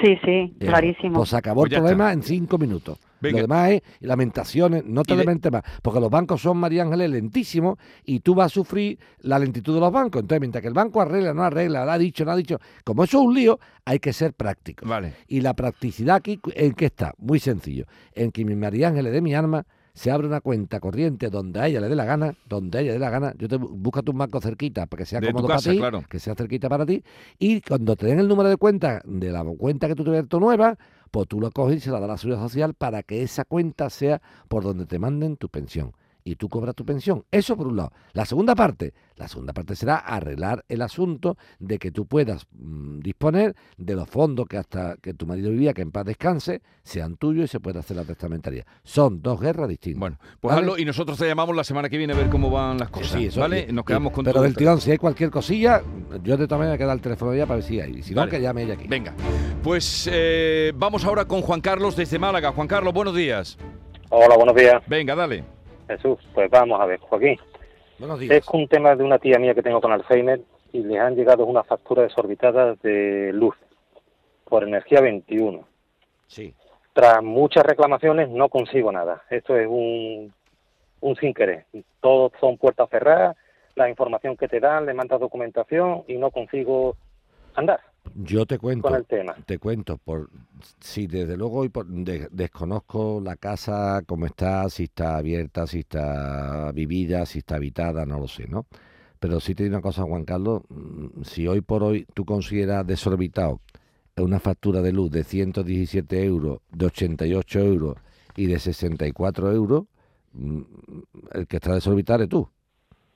Sí, 0.00 0.16
sí, 0.24 0.54
Bien, 0.56 0.72
clarísimo. 0.72 1.16
Pues 1.16 1.34
acabó 1.34 1.62
Pues 1.62 1.72
el 1.72 1.78
problema 1.80 2.12
en 2.12 2.22
cinco 2.22 2.58
minutos. 2.58 2.98
Venga. 3.22 3.38
Lo 3.38 3.42
demás 3.42 3.70
es 3.70 3.82
lamentaciones, 4.00 4.84
no 4.84 5.02
te 5.02 5.16
lamentes 5.16 5.50
más, 5.50 5.62
porque 5.80 6.00
los 6.00 6.10
bancos 6.10 6.42
son, 6.42 6.58
María 6.58 6.82
Ángeles, 6.82 7.10
lentísimos 7.10 7.78
y 8.04 8.20
tú 8.20 8.34
vas 8.34 8.46
a 8.46 8.48
sufrir 8.54 8.98
la 9.20 9.38
lentitud 9.38 9.74
de 9.74 9.80
los 9.80 9.92
bancos. 9.92 10.20
Entonces, 10.20 10.40
mientras 10.40 10.60
que 10.60 10.68
el 10.68 10.74
banco 10.74 11.00
arregla, 11.00 11.32
no 11.32 11.42
arregla, 11.42 11.84
lo 11.84 11.92
ha 11.92 11.98
dicho, 11.98 12.24
no 12.24 12.32
ha 12.32 12.36
dicho, 12.36 12.58
como 12.84 13.04
eso 13.04 13.20
es 13.20 13.26
un 13.26 13.34
lío, 13.34 13.60
hay 13.84 13.98
que 13.98 14.12
ser 14.12 14.34
práctico. 14.34 14.86
Vale. 14.86 15.14
Y 15.28 15.40
la 15.40 15.54
practicidad 15.54 16.16
aquí, 16.16 16.40
¿en 16.54 16.74
qué 16.74 16.86
está? 16.86 17.14
Muy 17.18 17.38
sencillo. 17.38 17.86
En 18.12 18.32
que 18.32 18.44
mi 18.44 18.56
María 18.56 18.88
Ángeles 18.88 19.12
de 19.12 19.20
mi 19.20 19.34
arma 19.34 19.64
se 19.94 20.10
abre 20.10 20.26
una 20.26 20.40
cuenta 20.40 20.80
corriente 20.80 21.28
donde 21.28 21.60
a 21.60 21.68
ella 21.68 21.80
le 21.80 21.88
dé 21.88 21.94
la 21.96 22.04
gana, 22.04 22.34
donde 22.48 22.78
a 22.78 22.80
ella 22.80 22.88
le 22.92 22.94
dé 22.94 22.98
la 23.00 23.10
gana. 23.10 23.34
Yo 23.38 23.48
te 23.48 23.58
bu- 23.58 23.70
busca 23.70 24.02
tu 24.02 24.12
banco 24.12 24.40
cerquita 24.40 24.86
para 24.86 25.02
que 25.02 25.06
sea 25.06 25.20
De 25.20 25.26
tu 25.28 25.32
cómodo 25.34 25.48
casa, 25.48 25.64
para 25.64 25.72
ti, 25.74 25.78
claro. 25.78 26.04
que 26.08 26.18
sea 26.18 26.34
cerquita 26.34 26.68
para 26.68 26.86
ti. 26.86 27.02
Y 27.38 27.60
cuando 27.60 27.94
te 27.96 28.06
den 28.06 28.18
el 28.18 28.28
número 28.28 28.48
de 28.48 28.56
cuenta 28.56 29.02
de 29.04 29.30
la 29.30 29.44
cuenta 29.44 29.88
que 29.88 29.94
tú 29.94 30.02
te 30.04 30.10
abierto 30.10 30.40
nueva, 30.40 30.78
pues 31.10 31.28
tú 31.28 31.40
lo 31.40 31.50
coges 31.50 31.76
y 31.76 31.80
se 31.80 31.90
la 31.90 32.00
das 32.00 32.08
a 32.08 32.12
la 32.12 32.16
seguridad 32.18 32.42
social 32.42 32.74
para 32.74 33.02
que 33.02 33.22
esa 33.22 33.44
cuenta 33.44 33.90
sea 33.90 34.22
por 34.48 34.62
donde 34.64 34.86
te 34.86 34.98
manden 34.98 35.36
tu 35.36 35.48
pensión. 35.50 35.92
Y 36.24 36.36
tú 36.36 36.48
cobras 36.48 36.74
tu 36.74 36.84
pensión. 36.84 37.24
Eso 37.30 37.56
por 37.56 37.66
un 37.66 37.76
lado. 37.76 37.92
La 38.12 38.24
segunda 38.24 38.54
parte, 38.54 38.94
la 39.16 39.26
segunda 39.28 39.52
parte 39.52 39.74
será 39.74 39.96
arreglar 39.96 40.64
el 40.68 40.82
asunto 40.82 41.36
de 41.58 41.78
que 41.78 41.90
tú 41.90 42.06
puedas 42.06 42.46
mm, 42.52 43.00
disponer 43.00 43.56
de 43.76 43.94
los 43.96 44.08
fondos 44.08 44.46
que 44.46 44.56
hasta 44.56 44.96
que 45.02 45.14
tu 45.14 45.26
marido 45.26 45.50
vivía, 45.50 45.74
que 45.74 45.82
en 45.82 45.90
paz 45.90 46.04
descanse, 46.04 46.62
sean 46.84 47.16
tuyos 47.16 47.46
y 47.46 47.48
se 47.48 47.60
pueda 47.60 47.80
hacer 47.80 47.96
la 47.96 48.04
testamentaria. 48.04 48.64
Son 48.84 49.20
dos 49.20 49.40
guerras 49.40 49.68
distintas. 49.68 49.98
Bueno, 50.00 50.18
pues 50.40 50.54
¿Vale? 50.54 50.66
hazlo 50.66 50.78
y 50.78 50.84
nosotros 50.84 51.18
te 51.18 51.26
llamamos 51.26 51.56
la 51.56 51.64
semana 51.64 51.88
que 51.88 51.98
viene 51.98 52.12
a 52.12 52.16
ver 52.16 52.28
cómo 52.30 52.50
van 52.50 52.78
las 52.78 52.90
cosas. 52.90 53.10
Sí, 53.18 53.26
eso, 53.26 53.40
¿Vale? 53.40 53.66
y- 53.68 53.72
Nos 53.72 53.82
y- 53.82 53.86
quedamos 53.86 54.12
con 54.12 54.24
Pero 54.24 54.34
todo 54.34 54.42
del 54.44 54.52
el 54.52 54.56
tirón, 54.56 54.80
si 54.80 54.92
hay 54.92 54.98
cualquier 54.98 55.30
cosilla, 55.30 55.82
yo 56.22 56.36
de 56.36 56.46
todas 56.46 56.60
maneras 56.60 56.70
voy 56.70 56.74
a 56.74 56.78
quedar 56.78 56.96
el 56.96 57.02
teléfono 57.02 57.34
ya 57.34 57.46
para 57.46 57.56
ver 57.56 57.64
si 57.64 57.80
hay. 57.80 57.96
Y 57.98 58.02
si 58.02 58.14
Vale. 58.14 58.26
no, 58.30 58.36
que 58.36 58.40
llame 58.42 58.62
ella 58.62 58.74
aquí. 58.74 58.86
Venga, 58.86 59.12
pues 59.62 60.08
eh, 60.12 60.72
vamos 60.76 61.04
ahora 61.04 61.24
con 61.24 61.42
Juan 61.42 61.60
Carlos 61.60 61.96
desde 61.96 62.18
Málaga. 62.18 62.52
Juan 62.52 62.68
Carlos, 62.68 62.92
buenos 62.94 63.14
días. 63.16 63.58
Hola, 64.10 64.36
buenos 64.36 64.54
días, 64.54 64.82
Venga, 64.86 65.14
dale. 65.14 65.42
Jesús. 65.96 66.18
Pues 66.34 66.50
vamos 66.50 66.80
a 66.80 66.86
ver, 66.86 67.00
Joaquín. 67.00 67.38
Buenos 67.98 68.18
días. 68.18 68.36
Es 68.36 68.48
un 68.48 68.66
tema 68.68 68.96
de 68.96 69.04
una 69.04 69.18
tía 69.18 69.38
mía 69.38 69.54
que 69.54 69.62
tengo 69.62 69.80
con 69.80 69.92
Alzheimer 69.92 70.40
y 70.72 70.82
les 70.82 70.98
han 71.00 71.14
llegado 71.14 71.46
unas 71.46 71.66
facturas 71.66 72.08
desorbitadas 72.08 72.80
de 72.82 73.30
luz 73.32 73.54
por 74.44 74.64
energía 74.64 75.00
21. 75.00 75.66
Sí. 76.26 76.54
Tras 76.92 77.22
muchas 77.22 77.64
reclamaciones 77.64 78.28
no 78.28 78.48
consigo 78.48 78.90
nada. 78.92 79.22
Esto 79.30 79.56
es 79.56 79.66
un, 79.66 80.32
un 81.00 81.16
sin 81.16 81.32
querer. 81.32 81.66
Todos 82.00 82.32
son 82.40 82.58
puertas 82.58 82.88
cerradas, 82.90 83.36
la 83.74 83.88
información 83.88 84.36
que 84.36 84.48
te 84.48 84.60
dan, 84.60 84.86
le 84.86 84.94
mandas 84.94 85.20
documentación 85.20 86.04
y 86.06 86.16
no 86.16 86.30
consigo 86.30 86.96
andar 87.54 87.80
Yo 88.14 88.46
te 88.46 88.58
cuento. 88.58 88.88
con 88.88 88.96
el 88.96 89.06
tema. 89.06 89.34
Te 89.46 89.58
cuento, 89.58 89.96
por 89.98 90.28
si 90.80 91.06
desde 91.06 91.36
luego 91.36 91.64
y 91.64 91.68
por- 91.68 91.86
de- 91.86 92.28
desconozco 92.30 93.20
la 93.24 93.36
casa, 93.36 94.02
cómo 94.06 94.26
está, 94.26 94.68
si 94.68 94.84
está 94.84 95.16
abierta, 95.16 95.66
si 95.66 95.80
está 95.80 96.72
vivida, 96.72 97.24
si 97.26 97.38
está 97.38 97.56
habitada, 97.56 98.04
no 98.04 98.18
lo 98.18 98.28
sé, 98.28 98.46
¿no? 98.48 98.66
Pero 99.18 99.40
sí 99.40 99.54
te 99.54 99.62
digo 99.64 99.76
una 99.76 99.82
cosa, 99.82 100.02
Juan 100.02 100.24
Carlos, 100.24 100.62
mm, 100.68 101.22
si 101.22 101.46
hoy 101.46 101.60
por 101.60 101.82
hoy 101.84 102.06
tú 102.12 102.24
consideras 102.24 102.86
desorbitado 102.86 103.60
una 104.18 104.40
factura 104.40 104.82
de 104.82 104.92
luz 104.92 105.10
de 105.10 105.24
117 105.24 106.22
euros, 106.24 106.58
de 106.70 106.86
88 106.86 107.60
euros 107.60 107.96
y 108.36 108.46
de 108.46 108.58
64 108.58 109.50
euros, 109.52 109.84
mm, 110.34 110.60
el 111.32 111.46
que 111.46 111.56
está 111.56 111.74
desorbitado 111.74 112.18
eres 112.18 112.28
tú. 112.28 112.48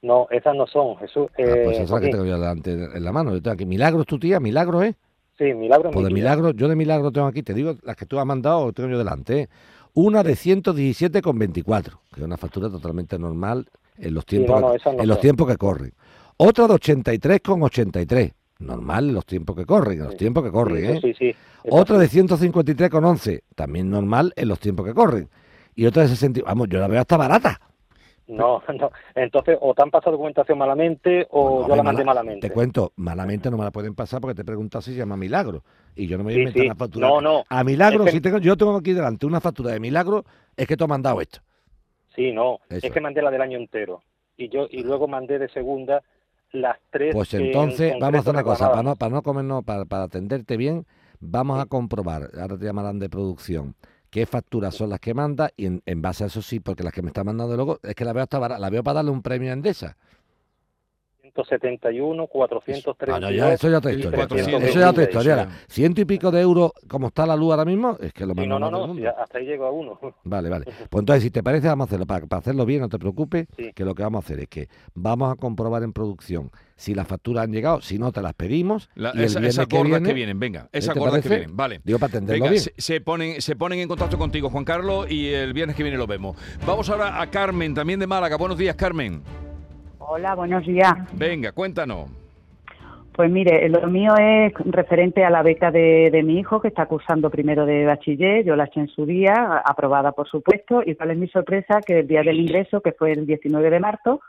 No, 0.03 0.26
esas 0.31 0.55
no 0.55 0.67
son, 0.67 0.97
Jesús. 0.99 1.26
Ah, 1.33 1.35
pues 1.37 1.79
Eh, 1.79 1.83
esa 1.83 2.00
que 2.00 2.09
tengo 2.09 2.25
yo 2.25 2.38
delante 2.38 2.73
en 2.73 3.03
la 3.05 3.12
mano. 3.12 3.33
Yo 3.33 3.43
tengo 3.43 3.55
aquí. 3.55 3.67
Milagros 3.67 4.07
tu 4.07 4.19
tía, 4.19 4.38
milagros, 4.41 4.85
¿eh? 4.85 4.95
sí, 5.38 5.45
milagro 5.55 5.91
Pues 5.91 6.05
mi 6.05 6.11
de 6.11 6.15
milagro, 6.15 6.50
yo 6.53 6.69
de 6.69 6.76
milagro 6.76 7.11
tengo 7.12 7.26
aquí, 7.26 7.43
te 7.43 7.55
digo, 7.55 7.75
las 7.83 7.97
que 7.97 8.07
tú 8.07 8.19
has 8.19 8.26
mandado, 8.26 8.73
tengo 8.73 8.88
yo 8.91 8.99
delante. 8.99 9.41
¿eh? 9.41 9.49
Una 9.95 10.23
de 10.23 10.35
117,24, 10.35 11.99
que 12.12 12.21
es 12.21 12.26
una 12.26 12.37
factura 12.37 12.69
totalmente 12.69 13.19
normal 13.19 13.67
en 13.99 14.15
los 14.15 14.26
tiempos, 14.26 14.61
no, 14.61 14.73
que, 14.73 14.97
no 14.97 15.03
en 15.03 15.09
los 15.09 15.21
tiempos 15.21 15.47
que 15.49 15.57
corren. 15.57 15.93
Otra 16.37 16.69
de 16.69 16.75
83,83, 16.75 18.33
normal 18.59 19.09
en 19.09 19.15
los 19.15 19.25
tiempos 19.26 19.57
que 19.57 19.65
corren, 19.65 19.99
en 19.99 20.05
los 20.05 20.12
Sí. 20.12 20.19
tiempos 20.19 20.45
que 20.45 20.50
corren. 20.50 21.00
Sí, 21.00 21.09
¿eh? 21.09 21.15
sí, 21.19 21.33
sí. 21.33 21.37
Otra 21.71 21.99
de 21.99 22.09
153,11, 22.09 23.43
también 23.55 23.91
normal 23.91 24.33
en 24.37 24.49
los 24.49 24.61
tiempos 24.61 24.85
que 24.87 24.95
corren. 24.95 25.29
Y 25.75 25.87
otra 25.87 26.03
de 26.03 26.09
60, 26.09 26.43
vamos, 26.45 26.69
yo 26.69 26.79
la 26.79 26.88
veo 26.88 27.00
hasta 27.00 27.17
barata. 27.17 27.61
No, 28.28 28.62
no. 28.78 28.90
Entonces, 29.14 29.56
o 29.61 29.75
te 29.75 29.83
han 29.83 29.90
pasado 29.90 30.12
documentación 30.12 30.59
malamente 30.59 31.26
o 31.30 31.66
yo 31.66 31.76
la 31.76 31.83
mandé 31.83 32.04
mala- 32.04 32.23
malamente. 32.23 32.49
Te 32.49 32.54
cuento, 32.54 32.92
malamente 32.97 33.50
no 33.50 33.56
me 33.56 33.64
la 33.64 33.71
pueden 33.71 33.95
pasar 33.95 34.21
porque 34.21 34.35
te 34.35 34.42
he 34.42 34.45
preguntado 34.45 34.83
si 34.83 34.92
se 34.92 34.99
llama 34.99 35.16
Milagro. 35.16 35.62
Y 35.95 36.06
yo 36.06 36.18
no 36.18 36.25
me 36.25 36.33
voy 36.33 36.35
a 36.35 36.38
inventar 36.42 36.62
sí. 36.62 36.66
una 36.66 36.75
factura. 36.75 37.09
No, 37.09 37.21
no. 37.21 37.45
A 37.49 37.64
Milagro, 37.64 38.00
Es 38.04 38.06
que- 38.11 38.16
si 38.16 38.21
tengo, 38.21 38.38
yo 38.38 38.56
tengo 38.56 38.76
aquí 38.76 38.92
delante 38.92 39.26
una 39.26 39.40
factura 39.40 39.71
de 39.73 39.80
Milagro, 39.80 40.25
es 40.56 40.66
que 40.66 40.76
tú 40.76 40.85
has 40.85 40.90
mandado 40.90 41.21
esto. 41.21 41.40
Sí, 42.14 42.33
no. 42.33 42.59
Eso. 42.68 42.87
Es 42.87 42.92
que 42.92 43.00
mandé 43.00 43.23
la 43.23 43.30
del 43.30 43.42
año 43.42 43.59
entero. 43.59 44.02
Y 44.37 44.49
yo 44.49 44.66
y 44.71 44.83
luego 44.83 45.06
mandé 45.09 45.38
de 45.38 45.49
segunda 45.49 46.02
las 46.52 46.78
tres. 46.90 47.14
Pues 47.14 47.33
en 47.35 47.47
entonces, 47.47 47.95
vamos 48.00 48.16
a 48.16 48.21
hacer 48.21 48.33
una 48.35 48.42
cosa, 48.42 48.71
para 48.71 48.83
no, 48.83 48.97
para 48.97 49.14
no 49.14 49.23
comernos, 49.23 49.64
para, 49.64 49.85
para 49.85 50.04
atenderte 50.04 50.56
bien, 50.56 50.87
vamos 51.21 51.59
a 51.61 51.66
comprobar, 51.66 52.30
ahora 52.40 52.59
te 52.59 52.64
llamarán 52.64 52.99
de 52.99 53.09
producción, 53.09 53.75
qué 54.16 54.25
facturas 54.25 54.75
son 54.75 54.88
las 54.88 54.99
que 54.99 55.12
manda 55.12 55.50
y 55.58 55.66
en, 55.66 56.00
base 56.00 56.25
a 56.25 56.28
eso 56.28 56.40
sí, 56.40 56.58
porque 56.58 56.82
las 56.82 56.94
que 56.94 57.02
me 57.02 57.08
está 57.08 57.23
mandando 57.23 57.54
luego, 57.54 57.80
es 57.82 57.94
que 57.94 58.02
la 58.02 58.14
veo 58.14 58.23
hasta 58.23 58.38
barata, 58.38 58.58
la 58.58 58.70
veo 58.70 58.82
para 58.82 58.94
darle 58.94 59.11
un 59.11 59.20
premio 59.20 59.50
a 59.50 59.52
Endesa. 59.52 59.99
171, 61.45 62.26
432. 62.26 63.16
Ah, 63.16 63.21
no, 63.21 63.31
ya, 63.31 63.52
eso 63.52 63.69
ya 63.71 63.78
otra 63.78 63.93
y 63.93 63.97
historia. 63.97 64.16
426, 64.26 64.71
Eso 64.71 64.81
ya 64.81 64.90
otra 64.90 65.02
eso 65.02 65.11
historia. 65.11 65.37
ya. 65.37 65.43
Ahora, 65.43 65.57
Ciento 65.69 66.00
y 66.00 66.05
pico 66.05 66.31
de 66.31 66.40
euros, 66.40 66.73
como 66.88 67.09
está 67.09 67.26
la 67.26 67.37
luz 67.37 67.50
ahora 67.52 67.64
mismo, 67.64 67.97
es 68.00 68.12
que 68.12 68.25
lo 68.26 68.33
Sí, 68.35 68.40
manda 68.40 68.59
no, 68.59 68.71
no, 68.71 68.78
más 68.81 68.88
no, 68.88 68.95
sí, 68.95 69.07
hasta 69.07 69.38
ahí 69.38 69.47
llego 69.47 69.66
a 69.66 69.71
uno. 69.71 69.99
Vale, 70.25 70.49
vale. 70.49 70.64
Pues 70.64 71.00
entonces, 71.02 71.23
si 71.23 71.31
te 71.31 71.43
parece, 71.43 71.69
vamos 71.69 71.85
a 71.85 71.88
hacerlo. 71.88 72.07
Para, 72.07 72.26
para 72.26 72.40
hacerlo 72.40 72.64
bien, 72.66 72.81
no 72.81 72.88
te 72.88 72.99
preocupes, 72.99 73.47
Sí. 73.57 73.73
que 73.75 73.85
lo 73.85 73.95
que 73.95 74.02
vamos 74.02 74.23
a 74.23 74.26
hacer 74.26 74.40
es 74.40 74.49
que 74.49 74.69
vamos 74.95 75.33
a 75.33 75.37
comprobar 75.37 75.83
en 75.83 75.93
producción 75.93 76.50
si 76.76 76.95
las 76.95 77.07
facturas 77.09 77.45
han 77.45 77.52
llegado, 77.52 77.81
si 77.81 77.99
no, 77.99 78.12
te 78.12 78.21
las 78.21 78.35
pedimos. 78.35 78.90
La- 78.95 79.12
y 79.14 79.19
el 79.19 79.25
esa- 79.25 79.38
viernes 79.40 79.55
esas 79.55 79.66
que 79.66 79.76
gordas 79.76 79.90
viene, 79.93 80.09
que 80.09 80.14
vienen, 80.14 80.38
venga, 80.38 80.69
esas 80.73 80.95
¿te 80.95 81.00
gordas 81.00 81.23
que 81.23 81.28
vienen, 81.28 81.57
vale. 81.57 81.81
Digo, 81.85 81.99
para 81.99 82.09
atenderlo 82.11 82.35
Venga, 82.45 82.50
bien. 82.50 82.62
se, 82.62 82.73
se 82.76 83.00
ponen, 83.00 83.40
se 83.40 83.57
ponen 83.57 83.78
en 83.78 83.88
contacto 83.88 84.19
contigo, 84.19 84.50
Juan 84.50 84.64
Carlos, 84.64 85.11
y 85.11 85.28
el 85.33 85.52
viernes 85.55 85.75
que 85.76 85.83
viene 85.83 85.97
lo 85.97 86.07
vemos. 86.07 86.37
Vamos 86.66 86.90
ahora 86.90 87.21
a 87.21 87.31
Carmen, 87.31 87.73
también 87.75 87.99
de 88.00 88.07
Málaga. 88.07 88.37
Buenos 88.37 88.59
días, 88.59 88.76
Carmen. 88.76 89.23
Hola, 90.08 90.36
buenos 90.36 90.64
días. 90.64 90.94
Venga, 91.14 91.50
cuéntanos. 91.50 92.08
Pues 93.12 93.28
mire, 93.28 93.68
lo 93.68 93.88
mío 93.88 94.14
es 94.16 94.52
referente 94.66 95.25
a 95.25 95.30
la 95.30 95.42
beca 95.42 95.72
de, 95.72 96.10
de 96.12 96.22
mi 96.22 96.38
hijo 96.38 96.60
que 96.60 96.68
está 96.68 96.86
cursando 96.86 97.28
primero 97.28 97.66
de 97.66 97.86
bachiller. 97.86 98.44
Yo 98.44 98.54
la 98.54 98.64
eché 98.64 98.80
en 98.80 98.88
su 98.88 99.04
día, 99.04 99.62
aprobada 99.64 100.12
por 100.12 100.28
supuesto. 100.28 100.82
Y 100.86 100.94
cuál 100.94 101.10
es 101.10 101.18
mi 101.18 101.26
sorpresa 101.26 101.80
que 101.84 102.00
el 102.00 102.06
día 102.06 102.22
del 102.22 102.38
ingreso, 102.38 102.80
que 102.82 102.92
fue 102.92 103.12
el 103.12 103.26
19 103.26 103.68
de 103.68 103.80
marzo, 103.80 104.20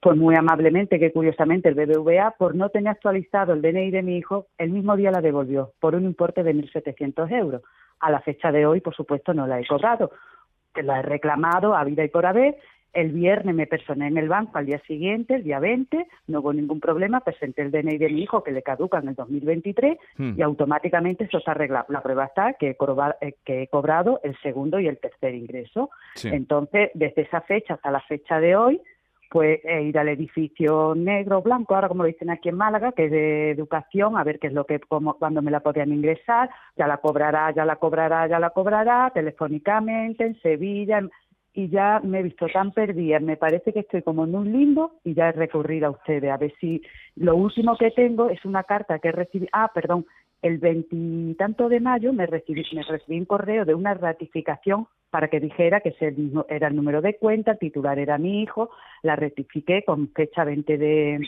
pues 0.00 0.16
muy 0.16 0.34
amablemente, 0.34 0.98
que 0.98 1.12
curiosamente 1.12 1.68
el 1.68 1.76
BBVA, 1.76 2.32
por 2.36 2.56
no 2.56 2.70
tener 2.70 2.88
actualizado 2.88 3.52
el 3.52 3.62
DNI 3.62 3.92
de 3.92 4.02
mi 4.02 4.16
hijo, 4.16 4.46
el 4.58 4.70
mismo 4.70 4.96
día 4.96 5.12
la 5.12 5.20
devolvió 5.20 5.74
por 5.78 5.94
un 5.94 6.06
importe 6.06 6.42
de 6.42 6.54
1.700 6.54 7.30
euros. 7.30 7.62
A 8.00 8.10
la 8.10 8.20
fecha 8.20 8.50
de 8.50 8.66
hoy, 8.66 8.80
por 8.80 8.96
supuesto, 8.96 9.32
no 9.32 9.46
la 9.46 9.60
he 9.60 9.66
cobrado. 9.66 10.10
Que 10.74 10.82
la 10.82 10.98
he 10.98 11.02
reclamado 11.02 11.76
a 11.76 11.84
vida 11.84 12.02
y 12.02 12.08
por 12.08 12.26
haber. 12.26 12.56
El 12.92 13.12
viernes 13.12 13.54
me 13.54 13.66
personé 13.66 14.08
en 14.08 14.18
el 14.18 14.28
banco 14.28 14.58
al 14.58 14.66
día 14.66 14.80
siguiente, 14.86 15.36
el 15.36 15.44
día 15.44 15.60
20, 15.60 16.06
no 16.26 16.40
hubo 16.40 16.52
ningún 16.52 16.80
problema, 16.80 17.20
presenté 17.20 17.62
el 17.62 17.70
DNI 17.70 17.98
de 17.98 18.08
mi 18.08 18.22
hijo 18.22 18.42
que 18.42 18.50
le 18.50 18.62
caduca 18.62 18.98
en 18.98 19.08
el 19.08 19.14
2023 19.14 19.96
Hmm. 20.16 20.32
y 20.36 20.42
automáticamente 20.42 21.24
eso 21.24 21.38
está 21.38 21.52
arreglado. 21.52 21.86
La 21.88 22.02
prueba 22.02 22.24
está 22.24 22.54
que 22.54 22.70
he, 22.70 22.76
corba- 22.76 23.16
eh, 23.20 23.34
que 23.44 23.62
he 23.62 23.68
cobrado 23.68 24.20
el 24.24 24.36
segundo 24.40 24.80
y 24.80 24.88
el 24.88 24.98
tercer 24.98 25.34
ingreso. 25.34 25.90
Sí. 26.16 26.28
Entonces, 26.32 26.90
desde 26.94 27.22
esa 27.22 27.40
fecha 27.42 27.74
hasta 27.74 27.90
la 27.90 28.00
fecha 28.00 28.40
de 28.40 28.56
hoy, 28.56 28.80
pues 29.30 29.60
he 29.64 29.82
ido 29.84 30.00
al 30.00 30.08
edificio 30.08 30.94
negro 30.96 31.40
blanco, 31.40 31.76
ahora 31.76 31.86
como 31.86 32.02
lo 32.02 32.08
dicen 32.08 32.30
aquí 32.30 32.48
en 32.48 32.56
Málaga, 32.56 32.90
que 32.90 33.04
es 33.04 33.10
de 33.12 33.50
educación, 33.52 34.18
a 34.18 34.24
ver 34.24 34.40
qué 34.40 34.48
es 34.48 34.52
lo 34.52 34.64
que, 34.64 34.80
cómo, 34.80 35.14
cuándo 35.14 35.40
me 35.40 35.52
la 35.52 35.60
podían 35.60 35.92
ingresar, 35.92 36.50
ya 36.76 36.88
la 36.88 36.96
cobrará, 36.96 37.52
ya 37.54 37.64
la 37.64 37.76
cobrará, 37.76 38.26
ya 38.26 38.40
la 38.40 38.50
cobrará, 38.50 39.12
telefónicamente, 39.14 40.24
en 40.26 40.40
Sevilla, 40.40 40.98
en- 40.98 41.10
y 41.52 41.68
ya 41.68 42.00
me 42.02 42.20
he 42.20 42.22
visto 42.22 42.46
tan 42.46 42.72
perdida, 42.72 43.18
me 43.18 43.36
parece 43.36 43.72
que 43.72 43.80
estoy 43.80 44.02
como 44.02 44.24
en 44.24 44.34
un 44.34 44.52
limbo 44.52 44.92
y 45.04 45.14
ya 45.14 45.28
he 45.28 45.32
recurrido 45.32 45.88
a 45.88 45.90
ustedes, 45.90 46.30
a 46.30 46.36
ver 46.36 46.54
si 46.60 46.82
lo 47.16 47.34
último 47.36 47.76
que 47.76 47.90
tengo 47.90 48.30
es 48.30 48.44
una 48.44 48.62
carta 48.62 48.98
que 48.98 49.10
recibí, 49.10 49.48
ah, 49.52 49.70
perdón, 49.74 50.06
el 50.42 50.58
veintitanto 50.58 51.68
de 51.68 51.80
mayo 51.80 52.12
me 52.12 52.26
recibí, 52.26 52.64
me 52.72 52.82
recibí 52.82 53.18
un 53.18 53.26
correo 53.26 53.64
de 53.64 53.74
una 53.74 53.94
ratificación 53.94 54.86
para 55.10 55.28
que 55.28 55.40
dijera 55.40 55.80
que 55.80 55.90
ese 55.90 56.14
era 56.48 56.68
el 56.68 56.76
número 56.76 57.02
de 57.02 57.16
cuenta, 57.16 57.52
el 57.52 57.58
titular 57.58 57.98
era 57.98 58.16
mi 58.16 58.42
hijo, 58.42 58.70
la 59.02 59.16
rectifiqué 59.16 59.82
con 59.84 60.08
fecha 60.12 60.44
20 60.44 60.78
de, 60.78 61.20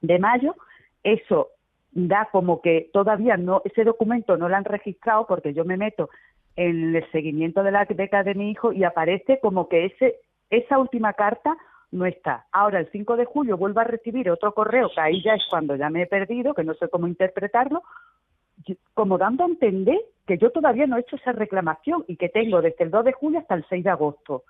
de 0.00 0.18
mayo. 0.18 0.56
Eso 1.04 1.50
da 1.92 2.28
como 2.32 2.60
que 2.60 2.90
todavía 2.92 3.36
no, 3.36 3.62
ese 3.64 3.84
documento 3.84 4.36
no 4.36 4.48
lo 4.48 4.56
han 4.56 4.64
registrado 4.64 5.26
porque 5.26 5.54
yo 5.54 5.64
me 5.64 5.76
meto 5.76 6.10
en 6.58 6.96
el 6.96 7.10
seguimiento 7.12 7.62
de 7.62 7.70
la 7.70 7.84
beca 7.84 8.24
de 8.24 8.34
mi 8.34 8.50
hijo 8.50 8.72
y 8.72 8.82
aparece 8.82 9.38
como 9.40 9.68
que 9.68 9.86
ese, 9.86 10.16
esa 10.50 10.78
última 10.78 11.12
carta 11.12 11.56
no 11.92 12.04
está. 12.04 12.46
Ahora, 12.50 12.80
el 12.80 12.90
5 12.90 13.16
de 13.16 13.26
julio 13.26 13.56
vuelvo 13.56 13.78
a 13.78 13.84
recibir 13.84 14.28
otro 14.28 14.52
correo, 14.52 14.90
que 14.92 15.00
ahí 15.00 15.22
ya 15.22 15.34
es 15.34 15.44
cuando 15.48 15.76
ya 15.76 15.88
me 15.88 16.02
he 16.02 16.06
perdido, 16.08 16.54
que 16.54 16.64
no 16.64 16.74
sé 16.74 16.88
cómo 16.88 17.06
interpretarlo, 17.06 17.82
como 18.92 19.18
dando 19.18 19.44
a 19.44 19.46
entender 19.46 19.98
que 20.26 20.36
yo 20.36 20.50
todavía 20.50 20.88
no 20.88 20.96
he 20.96 21.00
hecho 21.00 21.14
esa 21.14 21.30
reclamación 21.30 22.04
y 22.08 22.16
que 22.16 22.28
tengo 22.28 22.60
desde 22.60 22.82
el 22.82 22.90
2 22.90 23.04
de 23.04 23.12
julio 23.12 23.38
hasta 23.38 23.54
el 23.54 23.64
6 23.68 23.84
de 23.84 23.90
agosto. 23.90 24.42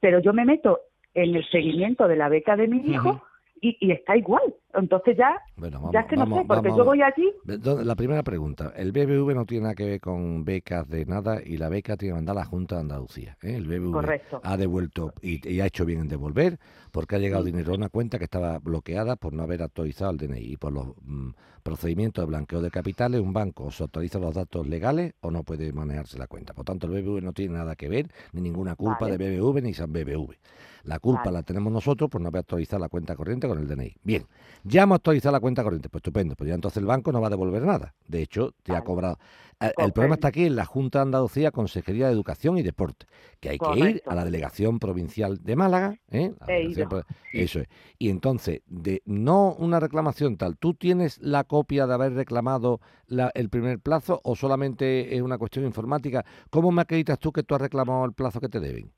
Pero 0.00 0.20
yo 0.20 0.32
me 0.32 0.46
meto 0.46 0.80
en 1.12 1.36
el 1.36 1.46
seguimiento 1.50 2.08
de 2.08 2.16
la 2.16 2.30
beca 2.30 2.56
de 2.56 2.68
mi 2.68 2.78
hijo. 2.90 3.22
Y, 3.68 3.76
y 3.80 3.92
está 3.92 4.16
igual. 4.16 4.42
Entonces 4.74 5.16
ya, 5.16 5.36
Bueno, 5.56 5.78
vamos, 5.78 5.92
ya 5.92 6.00
es 6.00 6.06
que 6.06 6.16
no 6.16 6.26
sé, 6.26 6.44
porque 6.48 6.68
vamos- 6.68 6.78
yo 6.78 6.84
voy 6.84 7.00
allí 7.00 7.32
¿Dónde- 7.44 7.84
La 7.84 7.94
primera 7.94 8.24
pregunta. 8.24 8.72
El 8.76 8.90
BBV 8.90 9.32
no 9.34 9.46
tiene 9.46 9.62
nada 9.62 9.74
que 9.76 9.84
ver 9.84 10.00
con 10.00 10.44
becas 10.44 10.88
de 10.88 11.06
nada 11.06 11.40
y 11.44 11.56
la 11.58 11.68
beca 11.68 11.96
tiene 11.96 12.10
que 12.12 12.16
mandar 12.16 12.34
la 12.34 12.44
Junta 12.44 12.74
de 12.74 12.80
Andalucía. 12.80 13.36
¿eh? 13.42 13.54
El 13.54 13.66
BBV 13.68 13.92
Correcto. 13.92 14.40
ha 14.42 14.56
devuelto 14.56 15.12
y, 15.22 15.48
y 15.48 15.60
ha 15.60 15.66
hecho 15.66 15.84
bien 15.84 16.00
en 16.00 16.08
devolver 16.08 16.58
porque 16.90 17.14
ha 17.14 17.18
llegado 17.20 17.44
dinero 17.44 17.72
a 17.72 17.76
una 17.76 17.88
cuenta 17.88 18.18
que 18.18 18.24
estaba 18.24 18.58
bloqueada 18.58 19.14
por 19.14 19.32
no 19.32 19.44
haber 19.44 19.62
actualizado 19.62 20.10
el 20.10 20.16
DNI 20.18 20.40
y 20.40 20.56
por 20.56 20.72
los 20.72 20.88
mm, 21.02 21.30
procedimientos 21.62 22.22
de 22.24 22.28
blanqueo 22.28 22.60
de 22.60 22.70
capitales. 22.72 23.20
Un 23.20 23.32
banco 23.32 23.66
o 23.66 23.70
se 23.70 23.84
actualiza 23.84 24.18
los 24.18 24.34
datos 24.34 24.66
legales 24.66 25.14
o 25.20 25.30
no 25.30 25.44
puede 25.44 25.72
manejarse 25.72 26.18
la 26.18 26.26
cuenta. 26.26 26.52
Por 26.52 26.64
tanto, 26.64 26.88
el 26.88 26.92
BBV 27.00 27.22
no 27.22 27.32
tiene 27.32 27.54
nada 27.54 27.76
que 27.76 27.88
ver 27.88 28.08
ni 28.32 28.40
ninguna 28.40 28.74
culpa 28.74 29.04
Vale. 29.06 29.18
de 29.18 29.38
BBV 29.38 29.62
ni 29.62 29.72
San 29.72 29.92
BBV. 29.92 30.34
La 30.84 30.98
culpa 30.98 31.24
Vale. 31.24 31.38
la 31.38 31.42
tenemos 31.42 31.72
nosotros 31.72 32.10
por 32.10 32.20
no 32.20 32.28
haber 32.28 32.40
actualizado 32.40 32.80
la 32.80 32.88
cuenta 32.88 33.16
corriente 33.16 33.48
con 33.48 33.58
el 33.58 33.66
DNI. 33.66 33.96
Bien, 34.02 34.26
ya 34.64 34.82
hemos 34.82 34.96
actualizado 34.96 35.32
la 35.32 35.40
cuenta 35.40 35.62
corriente, 35.62 35.88
pues 35.88 36.00
estupendo, 36.00 36.36
pues 36.36 36.48
ya 36.48 36.54
entonces 36.54 36.76
el 36.78 36.86
banco 36.86 37.10
no 37.10 37.20
va 37.20 37.28
a 37.28 37.30
devolver 37.30 37.62
nada. 37.62 37.94
De 38.06 38.20
hecho, 38.22 38.52
te 38.62 38.76
ha 38.76 38.82
cobrado. 38.82 39.18
El, 39.60 39.72
el 39.78 39.92
problema 39.92 40.16
está 40.16 40.28
aquí 40.28 40.44
en 40.44 40.56
la 40.56 40.66
Junta 40.66 40.98
de 40.98 41.02
Andalucía, 41.04 41.50
Consejería 41.52 42.06
de 42.08 42.12
Educación 42.12 42.58
y 42.58 42.62
Deporte, 42.62 43.06
que 43.40 43.50
hay 43.50 43.58
que 43.58 43.78
ir 43.78 44.02
a 44.06 44.14
la 44.14 44.24
delegación 44.24 44.78
provincial 44.78 45.42
de 45.42 45.56
Málaga, 45.56 45.98
¿eh? 46.10 46.34
Delegación 46.46 47.04
Eso 47.32 47.60
es. 47.60 47.68
Y 47.98 48.10
entonces, 48.10 48.60
de 48.66 49.00
no 49.06 49.54
una 49.54 49.80
reclamación 49.80 50.36
tal, 50.36 50.58
¿tú 50.58 50.74
tienes 50.74 51.18
la 51.20 51.44
copia 51.44 51.86
de 51.86 51.94
haber 51.94 52.12
reclamado 52.12 52.80
la- 53.06 53.30
el 53.34 53.48
primer 53.48 53.78
plazo 53.78 54.20
o 54.22 54.36
solamente 54.36 55.16
es 55.16 55.22
una 55.22 55.38
cuestión 55.38 55.64
informática? 55.64 56.24
¿Cómo 56.50 56.70
me 56.72 56.82
acreditas 56.82 57.18
tú 57.18 57.32
que 57.32 57.42
tú 57.42 57.54
has 57.54 57.60
reclamado 57.62 58.04
el 58.04 58.12
plazo 58.12 58.40
que 58.40 58.48
te 58.50 58.60
deben? 58.60 58.92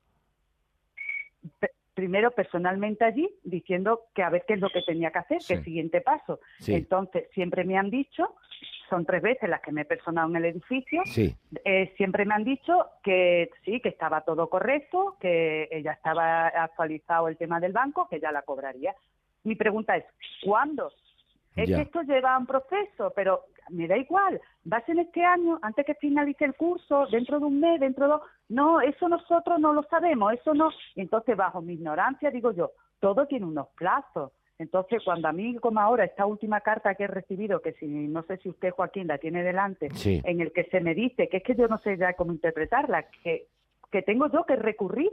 Primero 1.96 2.30
personalmente 2.30 3.06
allí 3.06 3.26
diciendo 3.42 4.02
que 4.14 4.22
a 4.22 4.28
ver 4.28 4.44
qué 4.46 4.52
es 4.54 4.60
lo 4.60 4.68
que 4.68 4.82
tenía 4.82 5.10
que 5.10 5.18
hacer, 5.18 5.40
Sí. 5.42 5.54
que 5.54 5.58
el 5.60 5.64
siguiente 5.64 6.00
paso. 6.02 6.40
Sí, 6.60 6.74
Entonces, 6.74 7.24
siempre 7.32 7.64
me 7.64 7.78
han 7.78 7.88
dicho, 7.90 8.36
son 8.90 9.06
tres 9.06 9.22
veces 9.22 9.48
las 9.48 9.62
que 9.62 9.72
me 9.72 9.80
he 9.80 9.84
personado 9.86 10.28
en 10.28 10.36
el 10.36 10.44
edificio, 10.44 11.00
sí. 11.06 11.34
eh, 11.64 11.94
siempre 11.96 12.26
me 12.26 12.34
han 12.34 12.44
dicho 12.44 12.86
que 13.02 13.48
sí, 13.64 13.80
que 13.80 13.88
estaba 13.88 14.20
todo 14.20 14.48
correcto, 14.50 15.16
que 15.18 15.80
ya 15.82 15.92
estaba 15.92 16.48
actualizado 16.48 17.28
el 17.28 17.38
tema 17.38 17.60
del 17.60 17.72
banco, 17.72 18.06
que 18.10 18.20
ya 18.20 18.30
la 18.30 18.42
cobraría. 18.42 18.94
Mi 19.44 19.54
pregunta 19.54 19.96
es, 19.96 20.04
¿cuándo? 20.44 20.92
Es 21.56 21.68
Ya. 21.70 21.76
que 21.76 21.82
esto 21.82 22.02
lleva 22.02 22.36
un 22.38 22.46
proceso, 22.46 23.12
pero 23.16 23.44
me 23.70 23.88
da 23.88 23.96
igual. 23.96 24.40
¿Vas 24.64 24.86
en 24.88 24.98
este 25.00 25.24
año, 25.24 25.58
antes 25.62 25.86
que 25.86 25.94
finalice 25.94 26.44
el 26.44 26.54
curso, 26.54 27.06
dentro 27.06 27.40
de 27.40 27.46
un 27.46 27.58
mes, 27.60 27.80
dentro 27.80 28.04
de 28.04 28.10
dos? 28.12 28.22
No, 28.50 28.80
eso 28.80 29.08
nosotros 29.08 29.58
no 29.58 29.72
lo 29.72 29.82
sabemos, 29.84 30.34
eso 30.34 30.54
no. 30.54 30.70
Entonces, 30.94 31.36
bajo 31.36 31.62
mi 31.62 31.72
ignorancia, 31.74 32.30
digo 32.30 32.52
yo, 32.52 32.70
todo 33.00 33.26
tiene 33.26 33.46
unos 33.46 33.68
plazos. 33.68 34.32
Entonces, 34.58 35.02
cuando 35.04 35.28
a 35.28 35.32
mí, 35.32 35.56
como 35.56 35.80
ahora, 35.80 36.04
esta 36.04 36.24
última 36.26 36.60
carta 36.60 36.94
que 36.94 37.04
he 37.04 37.08
recibido, 37.08 37.60
que 37.60 37.72
si 37.74 37.86
no 37.86 38.22
sé 38.22 38.36
si 38.38 38.48
usted, 38.48 38.70
Joaquín, 38.70 39.06
la 39.06 39.18
tiene 39.18 39.42
delante, 39.42 39.90
Sí. 39.94 40.20
en 40.24 40.40
el 40.40 40.52
que 40.52 40.64
se 40.64 40.80
me 40.80 40.94
dice, 40.94 41.28
que 41.28 41.38
es 41.38 41.42
que 41.42 41.54
yo 41.54 41.68
no 41.68 41.78
sé 41.78 41.96
ya 41.96 42.12
cómo 42.14 42.32
interpretarla, 42.32 43.04
que, 43.22 43.46
que 43.90 44.02
tengo 44.02 44.30
yo 44.30 44.44
que 44.44 44.56
recurrir, 44.56 45.10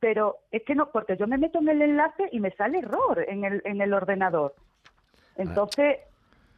pero 0.00 0.36
es 0.50 0.62
que 0.64 0.74
no, 0.74 0.90
porque 0.90 1.16
yo 1.16 1.26
me 1.26 1.38
meto 1.38 1.58
en 1.58 1.68
el 1.68 1.82
enlace 1.82 2.28
y 2.32 2.40
me 2.40 2.50
sale 2.52 2.78
error 2.78 3.24
en 3.28 3.44
el, 3.44 3.62
en 3.64 3.80
el 3.80 3.92
ordenador. 3.92 4.54
Entonces, 5.42 5.96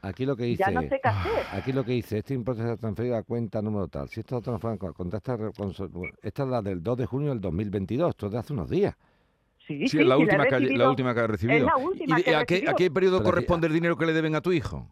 Aquí 0.05 0.27
lo 0.27 0.35
que 0.37 0.45
dice. 0.45 0.65
ya 0.67 0.71
no 0.73 0.81
sé 0.83 0.99
qué 1.03 1.09
hacer. 1.09 1.45
Aquí 1.53 1.73
lo 1.73 1.85
que 1.85 1.93
dice, 1.93 2.19
este 2.19 2.35
importe 2.35 2.63
se 2.63 2.71
ha 2.71 2.77
transferido 2.77 3.17
a 3.17 3.23
cuenta 3.23 3.63
número 3.63 3.87
tal. 3.89 4.09
Si 4.09 4.19
esto 4.21 4.41
transferido 4.41 4.79
con 4.79 4.93
con 4.95 5.15
esta, 5.15 5.39
esta 6.23 6.43
es 6.43 6.49
la 6.49 6.61
del 6.61 6.83
2 6.83 6.99
de 6.99 7.07
junio 7.07 7.29
del 7.31 7.41
2022, 7.41 8.11
esto 8.11 8.27
es 8.27 8.33
de 8.33 8.39
hace 8.39 8.53
unos 8.53 8.69
días. 8.69 8.95
Sí, 9.67 9.87
Sí, 9.87 10.01
es 10.01 10.07
la, 10.07 10.17
sí, 10.17 10.23
última 10.23 10.43
que, 10.45 10.49
ha- 10.57 10.59
la 10.59 10.65
recibido. 10.67 10.91
última 10.91 11.15
que 11.15 11.21
ha 11.21 11.27
recibido. 11.29 11.67
la 11.67 11.77
última 11.77 12.19
¿Y 12.19 12.23
que 12.25 12.35
a, 12.35 12.45
qué, 12.45 12.65
a 12.69 12.75
qué 12.75 12.91
periodo 12.91 13.19
Pero 13.19 13.29
aquí- 13.29 13.35
corresponde 13.37 13.67
el 13.69 13.73
dinero 13.73 13.97
que 13.97 14.07
le 14.07 14.13
deben 14.13 14.35
a 14.35 14.41
tu 14.41 14.53
hijo? 14.53 14.89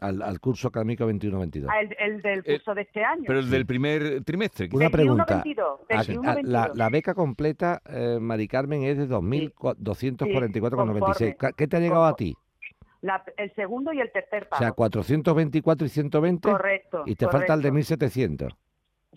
al, 0.00 0.20
al 0.20 0.40
curso 0.40 0.68
académico 0.68 1.06
21-22. 1.06 1.66
Ah, 1.70 1.80
el, 1.80 1.96
el 1.98 2.20
del 2.22 2.38
Eh, 2.44 2.56
curso 2.58 2.74
de 2.74 2.82
este 2.82 3.02
año. 3.02 3.24
Pero 3.26 3.38
el 3.38 3.48
del 3.50 3.64
primer 3.66 4.22
trimestre. 4.24 4.68
Una 4.72 4.88
21, 4.90 5.24
pregunta. 5.24 5.34
22, 5.42 5.80
A- 5.88 5.96
21, 5.96 6.22
a- 6.22 6.26
la, 6.26 6.34
22. 6.34 6.76
la 6.78 6.88
beca 6.90 7.14
completa, 7.14 7.80
eh, 7.86 8.18
Mari 8.20 8.46
Carmen, 8.46 8.82
es 8.84 8.98
de 8.98 9.06
2.244,96. 9.06 11.36
conforme. 11.36 11.52
¿Qué 11.56 11.66
te 11.66 11.76
ha 11.76 11.80
llegado 11.80 12.04
a 12.04 12.14
ti? 12.16 12.36
La- 13.06 13.24
el 13.36 13.54
segundo 13.54 13.92
y 13.92 14.00
el 14.00 14.10
tercer 14.12 14.44
O 14.44 14.48
pago. 14.50 14.58
sea, 14.62 14.72
424 14.72 15.86
y 15.86 15.90
120 15.90 16.50
correcto. 16.50 17.02
y 17.06 17.14
te 17.14 17.26
falta 17.28 17.54
el 17.54 17.62
de 17.62 17.70
correcto. 17.70 17.94
1.700. 17.94 18.56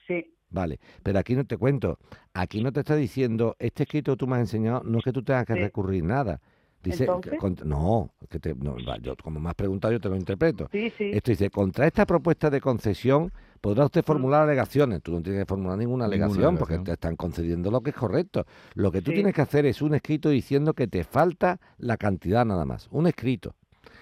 Sí, 0.08 0.36
Vale, 0.52 0.80
pero 1.04 1.20
aquí 1.20 1.36
no 1.36 1.46
te 1.46 1.58
cuento, 1.58 2.00
aquí 2.34 2.64
no 2.64 2.72
te 2.72 2.80
está 2.80 2.96
diciendo, 2.96 3.56
este 3.60 3.84
escrito 3.84 4.14
que 4.14 4.18
tú 4.18 4.26
me 4.28 4.36
has 4.38 4.42
enseñado, 4.42 4.82
no 4.84 4.98
es 4.98 5.04
que 5.04 5.12
tú 5.12 5.22
tengas 5.24 5.46
que 5.46 5.54
Sí. 5.54 5.60
recurrir 5.60 6.04
nada. 6.04 6.42
Dice, 6.82 7.06
no, 7.06 7.20
que 7.22 8.40
te, 8.40 8.56
no, 8.56 8.78
yo 9.02 9.16
como 9.22 9.40
me 9.40 9.50
has 9.50 9.56
preguntado 9.56 9.92
yo 9.92 10.00
te 10.00 10.08
lo 10.10 10.16
interpreto. 10.16 10.68
sí, 10.72 10.90
sí. 10.98 11.12
Esto 11.14 11.32
dice, 11.32 11.50
contra 11.50 11.86
esta 11.86 12.06
propuesta 12.06 12.50
de 12.50 12.62
concesión 12.62 13.32
podrá 13.62 13.86
usted 13.86 14.04
formular 14.04 14.44
alegaciones. 14.44 15.02
Tú 15.04 15.12
no 15.12 15.22
tienes 15.22 15.42
que 15.42 15.46
formular 15.46 15.78
ninguna 15.78 16.08
Ninguna 16.08 16.26
alegación 16.26 16.58
porque 16.58 16.80
te 16.80 16.94
están 16.94 17.16
concediendo 17.18 17.70
lo 17.70 17.82
que 17.82 17.90
es 17.90 17.96
correcto. 17.98 18.46
Lo 18.76 18.92
que 18.92 19.02
tú 19.02 19.12
Sí. 19.12 19.16
tienes 19.16 19.36
que 19.36 19.42
hacer 19.42 19.66
es 19.66 19.82
un 19.82 19.94
escrito 19.94 20.30
diciendo 20.30 20.74
que 20.74 20.88
te 20.88 21.04
falta 21.04 21.60
la 21.78 21.98
cantidad 21.98 22.46
nada 22.46 22.64
más. 22.66 22.88
Un 22.92 23.08
escrito. 23.08 23.56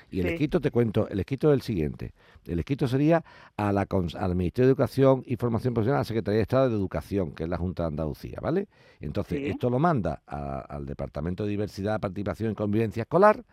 Y 0.09 0.19
el 0.21 0.27
Sí. 0.27 0.33
escrito, 0.33 0.61
te 0.61 0.71
cuento, 0.71 1.07
el 1.09 1.19
escrito 1.19 1.51
es 1.51 1.55
el 1.55 1.61
siguiente. 1.61 2.13
El 2.45 2.59
escrito 2.59 2.87
sería 2.87 3.23
a 3.57 3.71
la, 3.73 3.85
al 4.17 4.35
Ministerio 4.35 4.67
de 4.67 4.71
Educación 4.71 5.23
y 5.25 5.35
Formación 5.35 5.73
Profesional, 5.73 5.97
a 5.97 6.01
la 6.01 6.05
Secretaría 6.05 6.37
de 6.37 6.43
Estado 6.43 6.69
de 6.69 6.75
Educación, 6.75 7.31
que 7.31 7.43
es 7.43 7.49
la 7.49 7.57
Junta 7.57 7.83
de 7.83 7.87
Andalucía, 7.87 8.39
¿vale? 8.41 8.67
Entonces, 9.01 9.39
Sí. 9.39 9.47
esto 9.47 9.69
lo 9.69 9.79
manda 9.79 10.21
a- 10.25 10.59
al 10.61 10.85
Departamento 10.85 11.43
de 11.43 11.49
Diversidad, 11.49 11.99
Participación 11.99 12.51
y 12.51 12.55
Convivencia 12.55 13.01
Escolar, 13.03 13.43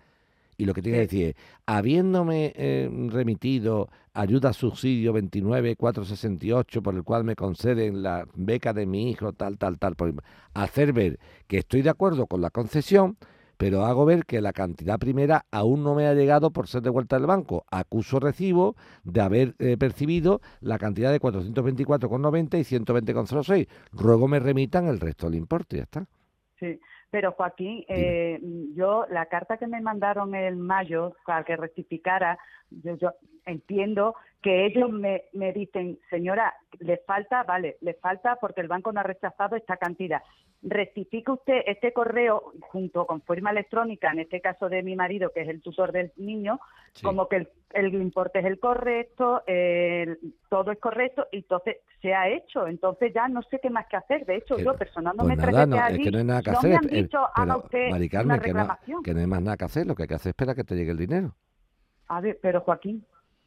y 0.56 0.66
lo 0.66 0.74
que 0.74 0.82
tiene 0.82 0.98
que 0.98 1.02
decir 1.02 1.26
es, 1.30 1.34
habiéndome 1.66 2.52
eh, 2.54 2.88
remitido 3.10 3.88
ayuda 4.12 4.52
subsidio 4.52 5.12
29468 5.12 6.82
por 6.82 6.94
el 6.94 7.02
cual 7.02 7.24
me 7.24 7.34
conceden 7.34 8.02
la 8.04 8.26
beca 8.34 8.72
de 8.72 8.86
mi 8.86 9.10
hijo, 9.10 9.32
tal, 9.32 9.58
tal, 9.58 9.78
tal, 9.78 9.96
por, 9.96 10.14
hacer 10.54 10.92
ver 10.92 11.18
que 11.48 11.58
estoy 11.58 11.82
de 11.82 11.90
acuerdo 11.90 12.28
con 12.28 12.40
la 12.40 12.50
concesión, 12.50 13.16
pero 13.56 13.84
hago 13.84 14.04
ver 14.04 14.24
que 14.24 14.40
la 14.40 14.52
cantidad 14.52 14.98
primera 14.98 15.46
aún 15.50 15.82
no 15.82 15.94
me 15.94 16.06
ha 16.06 16.14
llegado 16.14 16.50
por 16.50 16.68
ser 16.68 16.82
devuelta 16.82 17.16
del 17.16 17.26
banco. 17.26 17.64
Acuso 17.70 18.20
recibo 18.20 18.76
de 19.04 19.20
haber 19.20 19.54
eh, 19.58 19.76
percibido 19.76 20.40
la 20.60 20.78
cantidad 20.78 21.12
de 21.12 21.20
424,90 21.20 22.58
y 22.58 22.64
120,06. 22.64 23.68
Ruego 23.92 24.28
me 24.28 24.40
remitan 24.40 24.86
el 24.86 25.00
resto 25.00 25.26
del 25.26 25.36
importe, 25.36 25.76
ya 25.78 25.82
está. 25.84 26.06
Sí, 26.58 26.80
pero 27.10 27.32
Joaquín, 27.32 27.84
eh, 27.88 28.40
yo 28.74 29.06
la 29.08 29.26
carta 29.26 29.56
que 29.56 29.68
me 29.68 29.80
mandaron 29.80 30.34
en 30.34 30.60
mayo 30.60 31.14
para 31.24 31.44
que 31.44 31.56
rectificara, 31.56 32.38
yo, 32.70 32.96
yo 32.96 33.12
entiendo 33.46 34.14
que 34.42 34.66
ellos 34.66 34.90
me, 34.90 35.24
me 35.32 35.52
dicen, 35.52 35.98
señora, 36.10 36.54
le 36.80 36.98
falta, 37.06 37.42
vale, 37.44 37.76
le 37.80 37.94
falta 37.94 38.36
porque 38.40 38.60
el 38.60 38.68
banco 38.68 38.92
no 38.92 39.00
ha 39.00 39.04
rechazado 39.04 39.56
esta 39.56 39.76
cantidad. 39.76 40.20
Rectifique 40.62 41.30
usted 41.30 41.60
este 41.66 41.92
correo 41.92 42.52
junto 42.60 43.06
con 43.06 43.20
firma 43.22 43.50
electrónica, 43.50 44.10
en 44.12 44.20
este 44.20 44.40
caso 44.40 44.68
de 44.70 44.82
mi 44.82 44.96
marido, 44.96 45.30
que 45.34 45.42
es 45.42 45.48
el 45.48 45.60
tutor 45.62 45.92
del 45.92 46.12
niño, 46.16 46.58
Sí. 46.92 47.04
como 47.04 47.28
que 47.28 47.36
el, 47.36 47.48
el 47.74 47.94
importe 47.94 48.38
es 48.38 48.44
el 48.46 48.58
correcto, 48.60 49.42
el- 49.46 50.18
todo 50.48 50.72
es 50.72 50.78
correcto, 50.78 51.26
y 51.32 51.38
entonces 51.38 51.78
se 52.00 52.14
ha 52.14 52.28
hecho. 52.28 52.66
Entonces 52.66 53.12
ya 53.14 53.28
no 53.28 53.42
sé 53.42 53.58
qué 53.62 53.68
más 53.68 53.86
que 53.88 53.96
hacer. 53.96 54.24
De 54.26 54.36
hecho, 54.36 54.56
Que- 54.56 54.64
yo 54.64 54.74
personándome 54.74 55.36
Pues 55.36 55.46
nada, 55.52 55.66
no, 55.66 55.76
es 55.76 55.82
allí, 55.82 56.02
que 56.04 56.10
no 56.10 56.18
hay 56.18 56.24
nada 56.24 56.42
que 56.42 56.50
no 56.52 56.58
hacer. 56.58 56.70
me 56.70 56.76
han 56.76 56.84
es- 56.84 56.90
dicho, 56.90 57.08
pero, 57.18 57.30
haga 57.34 57.56
usted 57.58 57.88
una 57.88 58.08
Carmen, 58.08 58.40
que 58.40 58.52
no, 58.52 58.60
reclamación. 58.60 59.02
que 59.02 59.14
no 59.14 59.20
hay 59.20 59.26
más 59.26 59.42
nada 59.42 59.56
que 59.58 59.64
hacer, 59.66 59.86
lo 59.86 59.94
que 59.94 60.02
hay 60.04 60.08
que 60.08 60.14
hacer 60.14 60.30
es 60.30 60.34
esperar 60.34 60.54
que 60.56 60.64
te 60.64 60.74
llegue 60.76 60.92
el 60.92 60.98
dinero. 60.98 61.34
A 62.08 62.20
ver, 62.20 62.38
pero 62.42 62.60
Joaquín, 62.60 63.04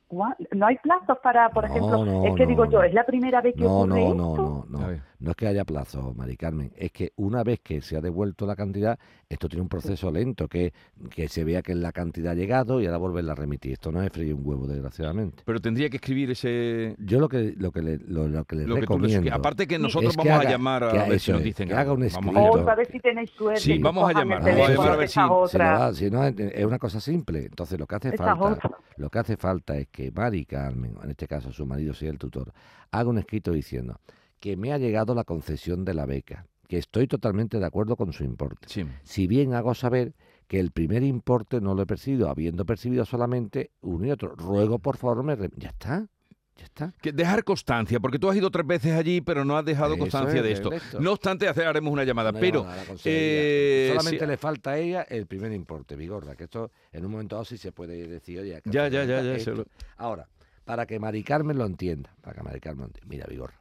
¿cuá- 0.07 0.35
no 0.51 0.65
hay 0.65 0.77
plazos 0.77 1.17
para, 1.19 1.49
por 1.53 1.63
No, 1.65 1.69
ejemplo, 1.69 2.05
no, 2.05 2.23
es 2.25 2.35
que 2.35 2.43
no, 2.43 2.49
digo 2.49 2.65
yo, 2.65 2.83
es 2.83 2.93
la 2.93 3.05
primera 3.05 3.41
vez 3.41 3.55
que 3.55 3.63
No, 3.63 3.81
ocurre 3.81 4.01
no, 4.01 4.07
esto. 4.11 4.15
no, 4.15 4.65
no, 4.69 4.79
no. 4.79 4.99
Ver. 5.19 5.25
No 5.25 5.31
es 5.31 5.35
que 5.37 5.47
haya 5.47 5.65
plazo, 5.65 6.13
Mari 6.15 6.37
Carmen, 6.37 6.71
es 6.77 6.91
que 6.91 7.11
una 7.15 7.43
vez 7.43 7.59
que 7.61 7.81
se 7.81 7.97
ha 7.97 8.01
devuelto 8.01 8.45
la 8.45 8.55
cantidad, 8.55 8.97
esto 9.27 9.49
tiene 9.49 9.61
un 9.63 9.69
proceso 9.69 10.11
lento, 10.11 10.47
que, 10.47 10.73
que 11.09 11.27
se 11.27 11.43
vea 11.43 11.61
que 11.61 11.73
la 11.75 11.91
cantidad 11.91 12.31
ha 12.33 12.35
llegado 12.35 12.79
y 12.81 12.85
ahora 12.85 12.97
volverla 12.97 13.31
a 13.31 13.35
remitir. 13.35 13.73
Esto 13.73 13.91
no 13.91 14.01
es 14.01 14.11
freír 14.11 14.33
un 14.33 14.41
huevo, 14.45 14.67
desgraciadamente. 14.67 15.43
Pero 15.45 15.59
tendría 15.59 15.89
que 15.89 15.97
escribir 15.97 16.31
ese... 16.31 16.95
Yo 16.99 17.19
lo 17.19 17.27
que 17.29 17.53
lo 17.57 17.71
que 17.71 17.81
le, 17.81 17.97
lo, 17.97 18.27
lo 18.27 18.45
que 18.45 18.55
les 18.55 18.67
Lo 18.67 18.75
que 18.75 18.81
tú 18.85 18.99
les- 18.99 19.11
recomiendo 19.11 19.33
Aparte 19.35 19.67
que 19.67 19.79
nosotros 19.79 20.11
es 20.11 20.17
que 20.17 20.27
vamos 20.27 20.41
haga- 20.41 20.49
a 20.49 20.51
llamar 20.51 20.83
a 20.83 21.05
ver 21.09 21.19
si 21.19 21.31
nos 21.31 21.43
dicen 21.43 21.67
que 21.67 21.73
haga 21.73 21.91
un 21.93 21.99
Vamos 21.99 22.13
a 22.13 22.17
escrito. 22.19 22.39
llamar. 22.39 22.59
Otra 22.61 22.75
vez 22.75 22.87
si 22.91 22.99
tenéis 22.99 23.29
suerte. 23.31 23.59
Sí, 23.61 23.79
vamos 23.79 24.09
a 24.09 24.13
llamar, 24.13 24.41
vamos 24.43 24.67
a 24.69 24.71
llamar 24.71 24.91
a 24.91 24.95
ver 24.95 25.09
si- 25.09 25.19
da, 25.57 25.93
si 25.93 26.09
no, 26.11 26.23
es, 26.23 26.35
es 26.39 26.65
una 26.65 26.77
cosa 26.79 26.99
simple. 26.99 27.45
Entonces 27.45 27.79
lo 27.79 27.87
que 27.87 27.95
hace 27.95 28.09
Esa 28.09 28.35
falta, 28.35 28.67
otra. 28.67 28.77
lo 28.97 29.09
que 29.09 29.19
hace 29.19 29.37
falta 29.37 29.77
es 29.77 29.87
que 29.87 30.11
Mari 30.11 30.45
Carmen, 30.45 30.95
en 31.03 31.09
este 31.09 31.27
caso 31.27 31.51
su 31.51 31.65
marido 31.65 31.93
sea 31.93 32.09
el 32.11 32.17
tutor, 32.17 32.51
haga 32.91 33.09
un 33.09 33.17
escrito 33.17 33.51
diciendo 33.51 33.99
que 34.39 34.55
me 34.57 34.71
ha 34.73 34.77
llegado 34.77 35.15
la 35.15 35.23
concesión 35.23 35.83
de 35.85 35.93
la 35.93 36.05
beca, 36.05 36.45
que 36.67 36.77
estoy 36.77 37.07
totalmente 37.07 37.59
de 37.59 37.65
acuerdo 37.65 37.95
con 37.95 38.13
su 38.13 38.23
importe. 38.23 38.67
Sí. 38.69 38.85
Si 39.03 39.27
bien 39.27 39.53
hago 39.53 39.73
saber 39.73 40.13
que 40.47 40.59
el 40.59 40.71
primer 40.71 41.03
importe 41.03 41.59
no 41.61 41.73
lo 41.75 41.81
he 41.81 41.85
percibido, 41.85 42.29
habiendo 42.29 42.65
percibido 42.65 43.05
solamente 43.05 43.71
uno 43.81 44.05
y 44.05 44.11
otro. 44.11 44.35
Ruego, 44.35 44.79
por 44.79 44.97
favor, 44.97 45.23
me... 45.23 45.35
re- 45.35 45.49
Ya 45.57 45.69
está, 45.69 46.07
ya 46.55 46.63
está. 46.65 46.93
Que 47.01 47.11
dejar 47.11 47.43
constancia, 47.43 47.99
porque 47.99 48.17
tú 48.19 48.29
has 48.29 48.37
ido 48.37 48.49
tres 48.49 48.65
veces 48.65 48.93
allí, 48.93 49.19
pero 49.21 49.43
no 49.43 49.57
has 49.57 49.65
dejado 49.65 49.93
Eso 49.95 49.99
constancia 49.99 50.37
es, 50.37 50.43
de 50.43 50.51
esto. 50.53 50.71
esto. 50.71 50.99
No 51.01 51.11
obstante, 51.13 51.47
haremos 51.49 51.91
una 51.91 52.03
llamada, 52.05 52.29
Una 52.29 52.39
pero... 52.39 52.61
llamada 52.61 52.83
eh, 53.03 53.89
Solamente 53.91 54.23
sí- 54.25 54.29
le 54.29 54.37
falta 54.37 54.71
a 54.71 54.77
ella 54.77 55.01
el 55.09 55.25
primer 55.25 55.51
importe, 55.51 55.95
Vigorra, 55.97 56.35
que 56.35 56.45
esto 56.45 56.71
en 56.93 57.03
un 57.05 57.11
momento 57.11 57.35
dado 57.35 57.43
sí 57.45 57.57
se 57.57 57.71
puede 57.73 58.07
decir, 58.07 58.39
oye, 58.39 58.61
Ya, 58.65 58.87
ya, 58.87 59.03
ya, 59.03 59.21
ya, 59.21 59.51
lo- 59.51 59.65
Ahora, 59.97 60.27
para 60.63 60.85
que 60.85 60.97
Mari 60.99 61.23
Carmen 61.23 61.57
lo 61.57 61.65
entienda, 61.65 62.13
para 62.21 62.35
que 62.37 62.43
Mari 62.43 62.59
Carmen 62.61 62.81
lo 62.81 62.85
entienda, 62.87 63.09
mira, 63.09 63.25
Vigorra, 63.29 63.55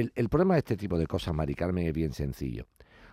el, 0.00 0.12
el 0.14 0.28
problema 0.28 0.54
de 0.54 0.58
este 0.60 0.76
tipo 0.76 0.98
de 0.98 1.06
cosas, 1.06 1.34
Mari 1.34 1.54
Carmen, 1.54 1.86
es 1.86 1.92
bien 1.94 2.12
sencillo. 2.12 2.66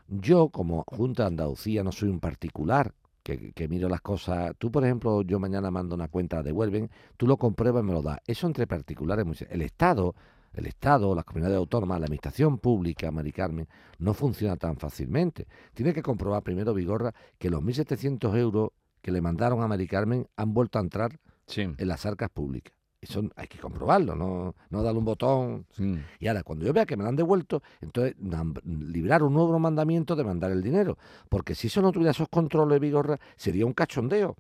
Yo, 0.08 0.50
como 0.50 0.84
Junta 0.88 1.24
de 1.24 1.28
Andalucía, 1.28 1.84
no 1.84 1.92
soy 1.92 2.10
un 2.10 2.20
particular 2.20 2.94
que, 3.24 3.54
que 3.54 3.68
miro 3.68 3.88
las 3.88 4.02
cosas. 4.02 4.54
Tú, 4.58 4.72
por 4.72 4.84
ejemplo, 4.84 5.22
yo 5.22 5.40
mañana 5.40 5.72
mando 5.72 5.96
una 5.96 6.08
cuenta, 6.10 6.38
la 6.38 6.44
devuelven, 6.44 6.90
tú 7.18 7.28
lo 7.28 7.38
compruebas 7.38 7.84
y 7.84 7.88
me 7.88 7.94
lo 7.94 8.02
das. 8.02 8.20
Eso 8.28 8.48
entre 8.48 8.68
particulares, 8.68 9.26
el 9.50 9.62
Estado, 9.62 10.16
el 10.54 10.66
Estado, 10.66 11.16
las 11.16 11.24
comunidades 11.24 11.58
autónomas, 11.58 12.00
la 12.00 12.06
administración 12.08 12.58
pública, 12.58 13.10
Mari 13.12 13.32
Carmen, 13.32 13.68
no 14.00 14.14
funciona 14.14 14.58
tan 14.58 14.76
fácilmente. 14.76 15.48
Tiene 15.74 15.94
que 15.94 16.02
comprobar 16.02 16.44
primero, 16.44 16.74
Vigorra, 16.74 17.14
que 17.38 17.50
los 17.50 17.62
1.700 17.62 18.36
euros 18.38 18.72
que 19.02 19.12
le 19.12 19.22
mandaron 19.22 19.62
a 19.62 19.68
Mari 19.68 19.88
Carmen 19.88 20.28
han 20.36 20.54
vuelto 20.54 20.78
a 20.80 20.82
entrar 20.82 21.20
Sí. 21.48 21.62
en 21.62 21.88
las 21.88 22.06
arcas 22.06 22.30
públicas. 22.30 22.74
Eso 23.02 23.24
hay 23.36 23.48
que 23.48 23.58
comprobarlo, 23.58 24.16
no, 24.16 24.54
no 24.70 24.84
darle 24.84 25.00
un 25.00 25.06
botón. 25.06 25.66
Mm. 25.78 25.96
Y 26.20 26.28
ahora, 26.28 26.44
cuando 26.44 26.66
yo 26.66 26.72
vea 26.72 26.86
que 26.86 26.96
me 26.96 27.02
lo 27.02 27.10
han 27.10 27.16
devuelto, 27.16 27.64
entonces 27.82 28.16
librar 28.64 29.24
un 29.24 29.34
nuevo 29.34 29.58
mandamiento 29.58 30.16
de 30.16 30.24
mandar 30.24 30.52
el 30.52 30.62
dinero. 30.62 31.00
Porque 31.28 31.56
si 31.56 31.66
eso 31.66 31.82
no 31.82 31.92
tuviera 31.92 32.12
esos 32.12 32.30
controles, 32.30 32.80
Vigorra, 32.80 33.20
sería 33.36 33.66
un 33.66 33.74
cachondeo. 33.74 34.38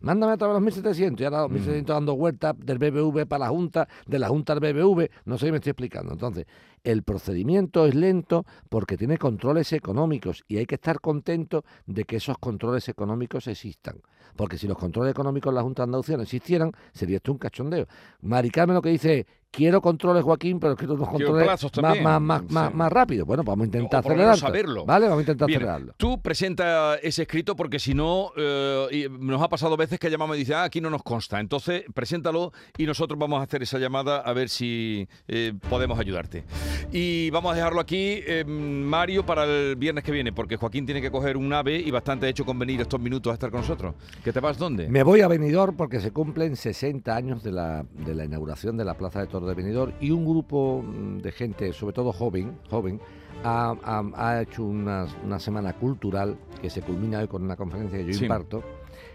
Mándame 0.00 0.32
a 0.32 0.36
través 0.38 0.56
de 0.56 0.82
los 0.82 0.98
1.700 0.98 1.20
y 1.20 1.24
ahora 1.24 1.42
los 1.42 1.52
1.700 1.52 1.84
dando 1.84 2.16
vueltas 2.16 2.54
del 2.58 2.78
BBV 2.78 3.26
para 3.26 3.46
la 3.46 3.50
Junta, 3.50 3.86
de 4.06 4.18
la 4.18 4.28
Junta 4.28 4.54
al 4.54 4.60
BBV, 4.60 5.10
no 5.26 5.36
sé 5.36 5.46
si 5.46 5.52
me 5.52 5.58
estoy 5.58 5.70
explicando. 5.70 6.12
Entonces, 6.12 6.46
el 6.84 7.02
procedimiento 7.02 7.86
es 7.86 7.94
lento 7.94 8.44
porque 8.68 8.96
tiene 8.96 9.18
controles 9.18 9.72
económicos 9.72 10.44
y 10.46 10.58
hay 10.58 10.66
que 10.66 10.76
estar 10.76 11.00
contento 11.00 11.64
de 11.86 12.04
que 12.04 12.16
esos 12.16 12.38
controles 12.38 12.88
económicos 12.88 13.48
existan. 13.48 14.00
Porque 14.36 14.58
si 14.58 14.68
los 14.68 14.78
controles 14.78 15.12
económicos 15.12 15.50
en 15.50 15.54
la 15.56 15.62
Junta 15.62 15.82
de 15.82 15.84
Andalucía 15.84 16.16
no 16.16 16.22
existieran, 16.22 16.72
sería 16.92 17.16
esto 17.16 17.32
un 17.32 17.38
cachondeo. 17.38 17.86
Mari 18.20 18.50
Carmen 18.50 18.74
lo 18.74 18.82
que 18.82 18.90
dice 18.90 19.26
quiero 19.54 19.80
controles, 19.80 20.22
Joaquín, 20.22 20.58
pero 20.58 20.76
quiero 20.76 20.94
unos 20.94 21.08
controles 21.08 21.46
más, 21.46 22.00
más, 22.00 22.20
más, 22.20 22.40
sí. 22.42 22.46
más, 22.50 22.74
más 22.74 22.92
rápidos. 22.92 23.26
Bueno, 23.26 23.42
vamos 23.44 23.64
a 23.64 23.66
intentar 23.66 24.00
acelerarlo. 24.00 24.36
saberlo. 24.36 24.84
Vale, 24.84 25.06
vamos 25.06 25.18
a 25.18 25.22
intentar 25.22 25.46
Bien, 25.46 25.58
acelerarlo. 25.58 25.94
tú 25.96 26.20
presenta 26.20 26.96
ese 26.96 27.22
escrito 27.22 27.54
porque 27.56 27.78
si 27.78 27.94
no, 27.94 28.32
eh, 28.36 29.08
nos 29.18 29.40
ha 29.40 29.48
pasado 29.48 29.76
veces 29.76 29.98
que 29.98 30.10
llamamos 30.10 30.36
y 30.36 30.40
dice, 30.40 30.54
ah, 30.54 30.64
aquí 30.64 30.80
no 30.80 30.90
nos 30.90 31.02
consta. 31.02 31.40
Entonces, 31.40 31.84
preséntalo 31.94 32.52
y 32.76 32.86
nosotros 32.86 33.18
vamos 33.18 33.40
a 33.40 33.44
hacer 33.44 33.62
esa 33.62 33.78
llamada 33.78 34.18
a 34.20 34.32
ver 34.32 34.48
si 34.48 35.08
eh, 35.28 35.52
podemos 35.68 35.98
ayudarte. 35.98 36.44
Y 36.92 37.30
vamos 37.30 37.52
a 37.52 37.56
dejarlo 37.56 37.80
aquí, 37.80 38.20
eh, 38.26 38.44
Mario, 38.46 39.26
para 39.26 39.44
el 39.44 39.76
viernes 39.76 40.04
que 40.04 40.12
viene, 40.12 40.32
porque 40.32 40.56
Joaquín 40.56 40.86
tiene 40.86 41.00
que 41.00 41.10
coger 41.10 41.36
un 41.36 41.52
ave 41.52 41.76
y 41.78 41.90
bastante 41.90 42.28
hecho 42.28 42.44
con 42.44 42.58
venir 42.58 42.80
estos 42.80 43.00
minutos 43.00 43.30
a 43.30 43.34
estar 43.34 43.50
con 43.50 43.60
nosotros. 43.60 43.94
¿Que 44.22 44.32
te 44.32 44.40
vas 44.40 44.58
dónde? 44.58 44.88
Me 44.88 45.02
voy 45.02 45.20
a 45.20 45.28
Benidorm 45.28 45.76
porque 45.76 46.00
se 46.00 46.12
cumplen 46.12 46.56
60 46.56 47.14
años 47.14 47.42
de 47.42 47.52
la, 47.52 47.84
de 48.06 48.14
la 48.14 48.24
inauguración 48.24 48.76
de 48.76 48.84
la 48.84 48.94
Plaza 48.94 49.20
de 49.20 49.26
Toros 49.26 49.48
de 49.48 49.54
Benidorm 49.54 49.92
y 50.00 50.10
un 50.10 50.24
grupo 50.24 50.82
mm, 50.82 51.18
de 51.18 51.32
gente, 51.32 51.72
sobre 51.72 51.92
todo 51.94 52.12
joven, 52.12 52.58
joven 52.70 53.00
ha, 53.42 53.74
ha- 53.82 54.12
ha 54.14 54.42
hecho 54.42 54.62
una, 54.64 55.06
una 55.24 55.38
semana 55.38 55.72
cultural 55.74 56.36
que 56.62 56.70
se 56.70 56.80
culmina 56.82 57.18
hoy 57.18 57.28
con 57.28 57.42
una 57.42 57.56
conferencia 57.56 57.98
que 57.98 58.06
yo 58.06 58.12
Sí. 58.14 58.24
imparto 58.24 58.62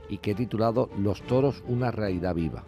y 0.09 0.17
que 0.17 0.31
he 0.31 0.35
titulado 0.35 0.89
Los 0.99 1.21
toros, 1.23 1.63
una 1.67 1.91
realidad 1.91 2.35
viva. 2.35 2.63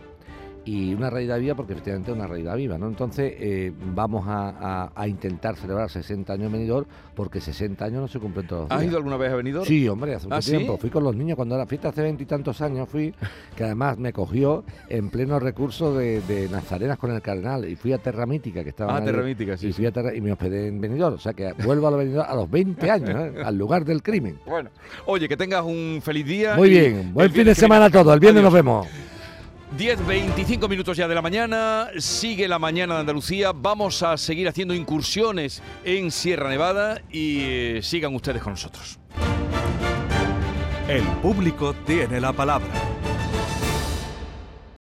Y 0.63 0.93
una 0.93 1.09
realidad 1.09 1.39
viva 1.39 1.55
porque 1.55 1.73
efectivamente 1.73 2.11
es 2.11 2.17
una 2.17 2.27
realidad 2.27 2.55
viva, 2.55 2.77
¿no? 2.77 2.87
Entonces 2.87 3.33
eh, 3.39 3.71
vamos 3.95 4.27
a, 4.27 4.49
a- 4.85 4.91
a 4.95 5.07
intentar 5.07 5.55
celebrar 5.55 5.89
60 5.89 6.33
años 6.33 6.45
en 6.47 6.51
Benidorm 6.51 6.85
porque 7.15 7.41
60 7.41 7.83
años 7.83 8.01
no 8.01 8.07
se 8.07 8.19
cumplen 8.19 8.45
todos 8.45 8.63
los 8.63 8.71
¿Has 8.71 8.79
días. 8.81 8.91
ido 8.91 8.97
alguna 8.97 9.17
vez 9.17 9.31
a 9.31 9.35
Benidorm? 9.37 9.65
Sí, 9.65 9.87
hombre, 9.89 10.13
hace 10.13 10.27
mucho 10.27 10.35
¿Ah, 10.37 10.41
sí? 10.41 10.51
tiempo. 10.51 10.77
Fui 10.77 10.91
con 10.91 11.03
los 11.03 11.15
niños 11.15 11.35
cuando 11.35 11.55
era 11.55 11.65
fiesta 11.65 11.89
hace 11.89 12.03
veintitantos 12.03 12.61
años. 12.61 12.87
Fui, 12.87 13.11
que 13.55 13.63
además 13.63 13.97
me 13.97 14.13
cogió 14.13 14.63
en 14.87 15.09
pleno 15.09 15.39
recurso 15.39 15.95
de, 15.97 16.21
de 16.21 16.47
Nazarenas 16.49 16.99
con 16.99 17.11
el 17.11 17.21
Cardenal. 17.23 17.67
Y 17.67 17.75
fui 17.75 17.91
a 17.93 17.97
Terra 17.97 18.27
Mítica, 18.27 18.63
que 18.63 18.69
estaba. 18.69 18.95
Ah, 18.97 19.03
Terra 19.03 19.23
Mítica, 19.23 19.57
sí, 19.57 19.69
Y, 19.69 19.73
fui 19.73 19.87
a 19.87 19.91
Terra- 19.91 20.13
y 20.15 20.21
me 20.21 20.31
hospedé 20.31 20.67
en 20.67 20.79
Benidorm. 20.79 21.15
O 21.15 21.19
sea 21.19 21.33
que 21.33 21.53
vuelvo 21.65 21.87
a 21.87 21.91
los 21.91 21.99
Benidorm 21.99 22.29
a 22.29 22.35
los 22.35 22.49
20 22.51 22.91
años, 22.91 23.09
¿eh? 23.09 23.41
al 23.43 23.57
lugar 23.57 23.83
del 23.83 24.03
crimen. 24.03 24.37
Bueno, 24.45 24.69
oye, 25.07 25.27
que 25.27 25.35
tengas 25.37 25.63
un 25.65 26.01
feliz 26.03 26.25
día. 26.27 26.55
Muy 26.55 26.69
bien, 26.69 27.11
buen 27.15 27.31
fin 27.31 27.45
de 27.45 27.55
semana 27.55 27.85
a 27.85 27.89
todos. 27.89 28.13
El 28.13 28.19
viernes 28.19 28.43
nos 28.43 28.53
vemos. 28.53 28.87
10, 29.77 30.05
25 30.05 30.67
minutos 30.67 30.97
ya 30.97 31.07
de 31.07 31.15
la 31.15 31.21
mañana, 31.21 31.89
sigue 31.97 32.47
la 32.47 32.59
mañana 32.59 32.95
de 32.95 32.99
Andalucía, 33.01 33.53
vamos 33.53 34.03
a 34.03 34.17
seguir 34.17 34.49
haciendo 34.49 34.73
incursiones 34.73 35.61
en 35.85 36.11
Sierra 36.11 36.49
Nevada 36.49 37.01
y 37.09 37.39
eh, 37.41 37.79
sigan 37.81 38.13
ustedes 38.13 38.41
con 38.41 38.53
nosotros. 38.53 38.99
El 40.89 41.03
público 41.21 41.73
tiene 41.85 42.19
la 42.19 42.33
palabra. 42.33 42.67